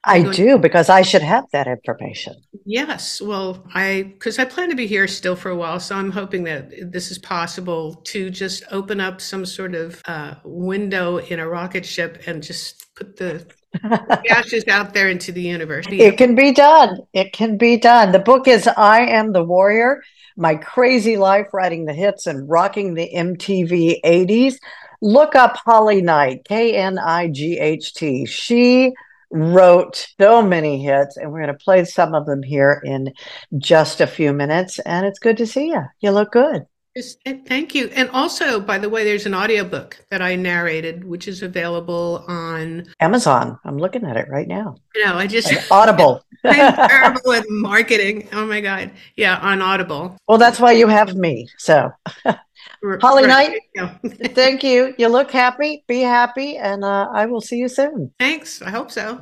I 0.04 0.22
do 0.22 0.58
because 0.58 0.88
I 0.88 1.02
should 1.02 1.22
have 1.22 1.44
that 1.52 1.66
information. 1.66 2.34
Yes. 2.64 3.20
Well, 3.20 3.66
I, 3.74 4.04
because 4.14 4.38
I 4.38 4.46
plan 4.46 4.70
to 4.70 4.76
be 4.76 4.86
here 4.86 5.06
still 5.06 5.36
for 5.36 5.50
a 5.50 5.56
while. 5.56 5.78
So 5.78 5.94
I'm 5.94 6.10
hoping 6.10 6.44
that 6.44 6.90
this 6.90 7.10
is 7.10 7.18
possible 7.18 7.96
to 8.06 8.30
just 8.30 8.64
open 8.70 9.00
up 9.00 9.20
some 9.20 9.44
sort 9.44 9.74
of 9.74 10.00
uh, 10.06 10.36
window 10.44 11.18
in 11.18 11.38
a 11.38 11.48
rocket 11.48 11.84
ship 11.84 12.22
and 12.26 12.42
just 12.42 12.94
put 12.94 13.16
the 13.16 13.46
ashes 14.30 14.64
out 14.68 14.94
there 14.94 15.10
into 15.10 15.32
the 15.32 15.42
universe. 15.42 15.86
It 15.90 16.16
can 16.16 16.34
be 16.34 16.52
done. 16.52 17.00
It 17.12 17.32
can 17.32 17.58
be 17.58 17.76
done. 17.76 18.12
The 18.12 18.18
book 18.18 18.48
is 18.48 18.66
I 18.66 19.02
Am 19.02 19.32
the 19.32 19.44
Warrior 19.44 20.02
My 20.36 20.54
Crazy 20.54 21.18
Life 21.18 21.48
Writing 21.52 21.84
the 21.84 21.92
Hits 21.92 22.26
and 22.26 22.48
Rocking 22.48 22.94
the 22.94 23.10
MTV 23.14 24.00
80s. 24.02 24.54
Look 25.02 25.34
up 25.34 25.56
Holly 25.58 26.00
Knight, 26.00 26.44
K 26.46 26.74
N 26.74 26.98
I 26.98 27.28
G 27.28 27.58
H 27.58 27.94
T. 27.94 28.24
She 28.26 28.92
wrote 29.30 30.08
so 30.20 30.42
many 30.42 30.82
hits, 30.82 31.16
and 31.16 31.30
we're 31.30 31.42
going 31.42 31.56
to 31.56 31.64
play 31.64 31.84
some 31.84 32.14
of 32.14 32.26
them 32.26 32.42
here 32.42 32.80
in 32.84 33.12
just 33.58 34.00
a 34.00 34.06
few 34.06 34.32
minutes. 34.32 34.78
And 34.80 35.06
it's 35.06 35.18
good 35.18 35.36
to 35.38 35.46
see 35.46 35.68
you. 35.68 35.82
You 36.00 36.10
look 36.10 36.32
good. 36.32 36.66
Thank 37.46 37.74
you. 37.74 37.88
And 37.94 38.10
also, 38.10 38.60
by 38.60 38.76
the 38.76 38.88
way, 38.88 39.04
there's 39.04 39.24
an 39.24 39.34
audiobook 39.34 40.04
that 40.10 40.20
I 40.20 40.34
narrated, 40.34 41.04
which 41.04 41.28
is 41.28 41.42
available 41.42 42.24
on 42.26 42.86
Amazon. 42.98 43.58
I'm 43.64 43.78
looking 43.78 44.04
at 44.04 44.16
it 44.16 44.28
right 44.28 44.48
now. 44.48 44.74
No, 44.96 45.14
I 45.14 45.28
just 45.28 45.52
Audible. 45.70 46.24
I'm 46.44 46.88
terrible 46.88 47.32
at 47.32 47.44
marketing. 47.48 48.28
Oh 48.32 48.44
my 48.44 48.60
God. 48.60 48.90
Yeah, 49.14 49.36
on 49.36 49.62
Audible. 49.62 50.18
Well, 50.26 50.38
that's 50.38 50.58
why 50.58 50.72
you 50.72 50.88
have 50.88 51.14
me. 51.14 51.46
So 51.58 51.90
Holly. 53.00 53.26
Knight, 53.26 53.60
thank 54.34 54.62
you. 54.70 54.94
You 54.98 55.08
look 55.08 55.30
happy. 55.30 55.84
Be 55.86 56.00
happy. 56.00 56.56
And 56.56 56.84
uh, 56.84 57.08
I 57.12 57.26
will 57.26 57.40
see 57.40 57.56
you 57.56 57.68
soon. 57.68 58.12
Thanks. 58.18 58.62
I 58.62 58.70
hope 58.70 58.90
so. 58.90 59.20